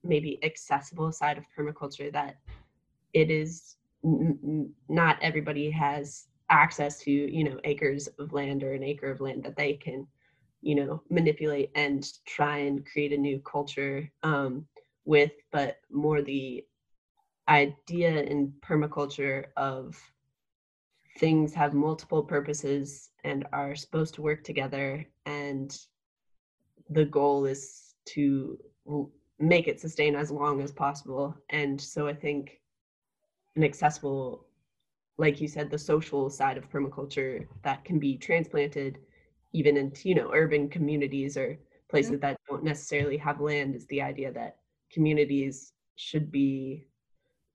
maybe 0.04 0.38
accessible 0.44 1.12
side 1.12 1.38
of 1.38 1.44
permaculture 1.56 2.12
that 2.12 2.36
it 3.12 3.30
is 3.30 3.76
n- 4.04 4.72
not 4.88 5.18
everybody 5.22 5.70
has 5.70 6.26
access 6.50 6.98
to 6.98 7.10
you 7.10 7.44
know 7.44 7.58
acres 7.64 8.08
of 8.18 8.32
land 8.32 8.62
or 8.62 8.72
an 8.72 8.82
acre 8.82 9.10
of 9.10 9.20
land 9.20 9.42
that 9.42 9.56
they 9.56 9.74
can 9.74 10.06
you 10.60 10.74
know 10.74 11.02
manipulate 11.10 11.70
and 11.74 12.12
try 12.26 12.58
and 12.58 12.86
create 12.86 13.12
a 13.12 13.16
new 13.16 13.38
culture 13.40 14.10
um, 14.22 14.66
with 15.04 15.32
but 15.50 15.78
more 15.90 16.22
the 16.22 16.64
idea 17.48 18.22
in 18.22 18.52
permaculture 18.60 19.46
of 19.56 19.98
things 21.18 21.52
have 21.52 21.74
multiple 21.74 22.22
purposes 22.22 23.10
and 23.24 23.46
are 23.52 23.74
supposed 23.74 24.14
to 24.14 24.22
work 24.22 24.44
together 24.44 25.04
and 25.26 25.78
the 26.90 27.04
goal 27.04 27.44
is 27.44 27.94
to 28.04 28.58
make 29.42 29.66
it 29.66 29.80
sustain 29.80 30.14
as 30.14 30.30
long 30.30 30.62
as 30.62 30.70
possible 30.70 31.36
and 31.50 31.80
so 31.80 32.06
i 32.06 32.14
think 32.14 32.60
an 33.56 33.64
accessible 33.64 34.46
like 35.18 35.40
you 35.40 35.48
said 35.48 35.68
the 35.68 35.78
social 35.78 36.30
side 36.30 36.56
of 36.56 36.70
permaculture 36.70 37.46
that 37.62 37.84
can 37.84 37.98
be 37.98 38.16
transplanted 38.16 38.98
even 39.52 39.76
into 39.76 40.08
you 40.08 40.14
know 40.14 40.30
urban 40.32 40.68
communities 40.68 41.36
or 41.36 41.58
places 41.90 42.12
mm-hmm. 42.12 42.20
that 42.20 42.38
don't 42.48 42.62
necessarily 42.62 43.16
have 43.16 43.40
land 43.40 43.74
is 43.74 43.84
the 43.86 44.00
idea 44.00 44.32
that 44.32 44.58
communities 44.92 45.72
should 45.96 46.30
be 46.30 46.84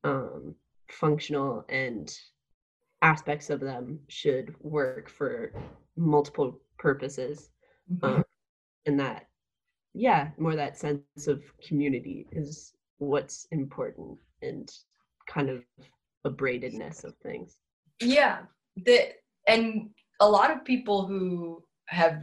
um, 0.03 0.53
functional 0.89 1.65
and 1.69 2.19
aspects 3.01 3.49
of 3.49 3.61
them 3.61 3.97
should 4.09 4.53
work 4.59 5.09
for 5.09 5.53
multiple 5.95 6.59
purposes 6.77 7.49
mm-hmm. 7.91 8.17
um, 8.17 8.25
and 8.85 8.99
that 8.99 9.26
yeah 9.97 10.29
more 10.37 10.55
that 10.55 10.77
sense 10.77 11.27
of 11.27 11.41
community 11.65 12.27
is 12.31 12.73
what's 12.99 13.47
important 13.51 14.17
and 14.41 14.71
kind 15.27 15.49
of 15.49 15.63
a 16.25 16.29
braidedness 16.29 17.03
of 17.03 17.15
things. 17.17 17.57
Yeah 17.99 18.39
the 18.85 19.09
and 19.47 19.89
a 20.19 20.29
lot 20.29 20.51
of 20.51 20.63
people 20.63 21.05
who 21.05 21.63
have 21.85 22.21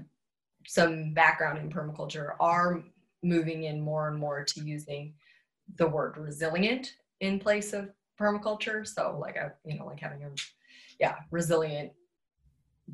some 0.67 1.13
background 1.15 1.59
in 1.59 1.71
permaculture 1.71 2.35
are 2.41 2.83
moving 3.23 3.65
in 3.65 3.81
more 3.81 4.09
and 4.09 4.19
more 4.19 4.45
to 4.45 4.61
using 4.61 5.15
the 5.77 5.87
word 5.87 6.17
resilient 6.17 6.95
in 7.21 7.39
place 7.39 7.73
of 7.73 7.91
permaculture. 8.21 8.87
So 8.87 9.17
like 9.21 9.37
a 9.37 9.53
you 9.65 9.79
know 9.79 9.87
like 9.87 10.01
having 10.01 10.23
a 10.23 10.31
yeah 11.01 11.17
resilient 11.31 11.93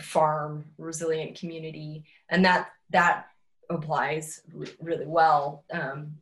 farm 0.00 0.64
resilient 0.78 1.38
community 1.38 2.04
and 2.28 2.44
that 2.44 2.68
that 2.90 3.26
applies 3.70 4.42
r- 4.58 4.66
really 4.80 5.06
well. 5.06 5.64
Um, 5.72 6.12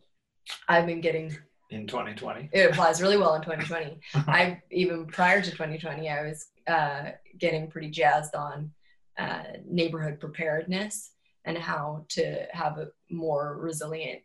i've 0.69 0.87
been 0.87 1.03
getting 1.03 1.37
in 1.69 1.87
2020 1.87 2.49
it 2.55 2.71
applies 2.71 3.03
really 3.03 3.19
well 3.19 3.35
in 3.35 3.43
2020 3.43 4.01
i 4.27 4.59
even 4.71 5.05
prior 5.05 5.43
to 5.43 5.51
2020 5.51 6.09
i 6.09 6.23
was 6.23 6.47
uh, 6.67 7.11
getting 7.39 7.71
pretty 7.71 7.91
jazzed 7.91 8.35
on 8.35 8.71
uh, 9.19 9.43
neighborhood 9.67 10.21
preparedness 10.21 11.11
and 11.45 11.59
how 11.59 12.05
to 12.09 12.47
have 12.53 12.79
a 12.79 12.89
more 13.11 13.57
resilient 13.59 14.21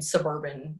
suburban 0.00 0.78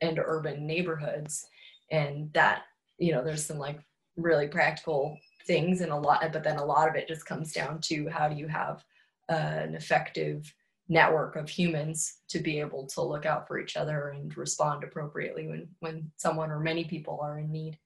and 0.00 0.18
urban 0.18 0.66
neighborhoods. 0.66 1.46
And 1.90 2.32
that 2.32 2.62
you 2.98 3.12
know 3.12 3.22
there's 3.22 3.44
some 3.44 3.58
like 3.58 3.80
really 4.16 4.48
practical 4.48 5.16
things 5.46 5.80
and 5.80 5.92
a 5.92 5.96
lot 5.96 6.32
but 6.32 6.42
then 6.42 6.56
a 6.56 6.64
lot 6.64 6.88
of 6.88 6.94
it 6.94 7.08
just 7.08 7.26
comes 7.26 7.52
down 7.52 7.80
to 7.80 8.08
how 8.08 8.28
do 8.28 8.36
you 8.36 8.46
have 8.46 8.82
uh, 9.28 9.34
an 9.34 9.74
effective 9.74 10.54
network 10.88 11.36
of 11.36 11.48
humans 11.48 12.18
to 12.28 12.38
be 12.38 12.60
able 12.60 12.86
to 12.86 13.00
look 13.00 13.24
out 13.24 13.48
for 13.48 13.58
each 13.58 13.76
other 13.76 14.08
and 14.10 14.36
respond 14.36 14.84
appropriately 14.84 15.46
when 15.46 15.68
when 15.80 16.10
someone 16.16 16.50
or 16.50 16.60
many 16.60 16.84
people 16.84 17.18
are 17.22 17.38
in 17.38 17.50
need 17.50 17.78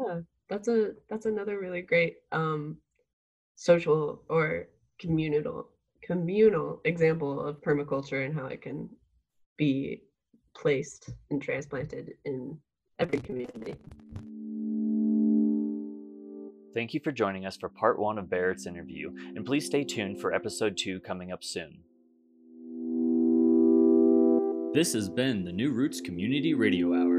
yeah 0.00 0.20
that's 0.48 0.68
a 0.68 0.92
that's 1.10 1.26
another 1.26 1.60
really 1.60 1.82
great 1.82 2.16
um 2.32 2.78
social 3.56 4.22
or 4.30 4.68
communal 4.98 5.68
communal 6.02 6.80
example 6.84 7.46
of 7.46 7.60
permaculture 7.60 8.24
and 8.24 8.34
how 8.34 8.46
it 8.46 8.62
can 8.62 8.88
be 9.58 10.02
placed 10.54 11.10
and 11.30 11.42
transplanted 11.42 12.14
in 12.24 12.56
every 12.98 13.20
community. 13.20 13.74
Thank 16.74 16.92
you 16.92 17.00
for 17.00 17.12
joining 17.12 17.46
us 17.46 17.56
for 17.56 17.68
part 17.68 17.98
one 17.98 18.18
of 18.18 18.28
Barrett's 18.28 18.66
interview, 18.66 19.10
and 19.34 19.44
please 19.44 19.66
stay 19.66 19.84
tuned 19.84 20.20
for 20.20 20.34
episode 20.34 20.76
two 20.76 21.00
coming 21.00 21.32
up 21.32 21.42
soon. 21.42 21.78
This 24.74 24.92
has 24.92 25.08
been 25.08 25.44
the 25.44 25.52
New 25.52 25.72
Roots 25.72 26.00
Community 26.00 26.52
Radio 26.52 26.94
Hour. 26.94 27.17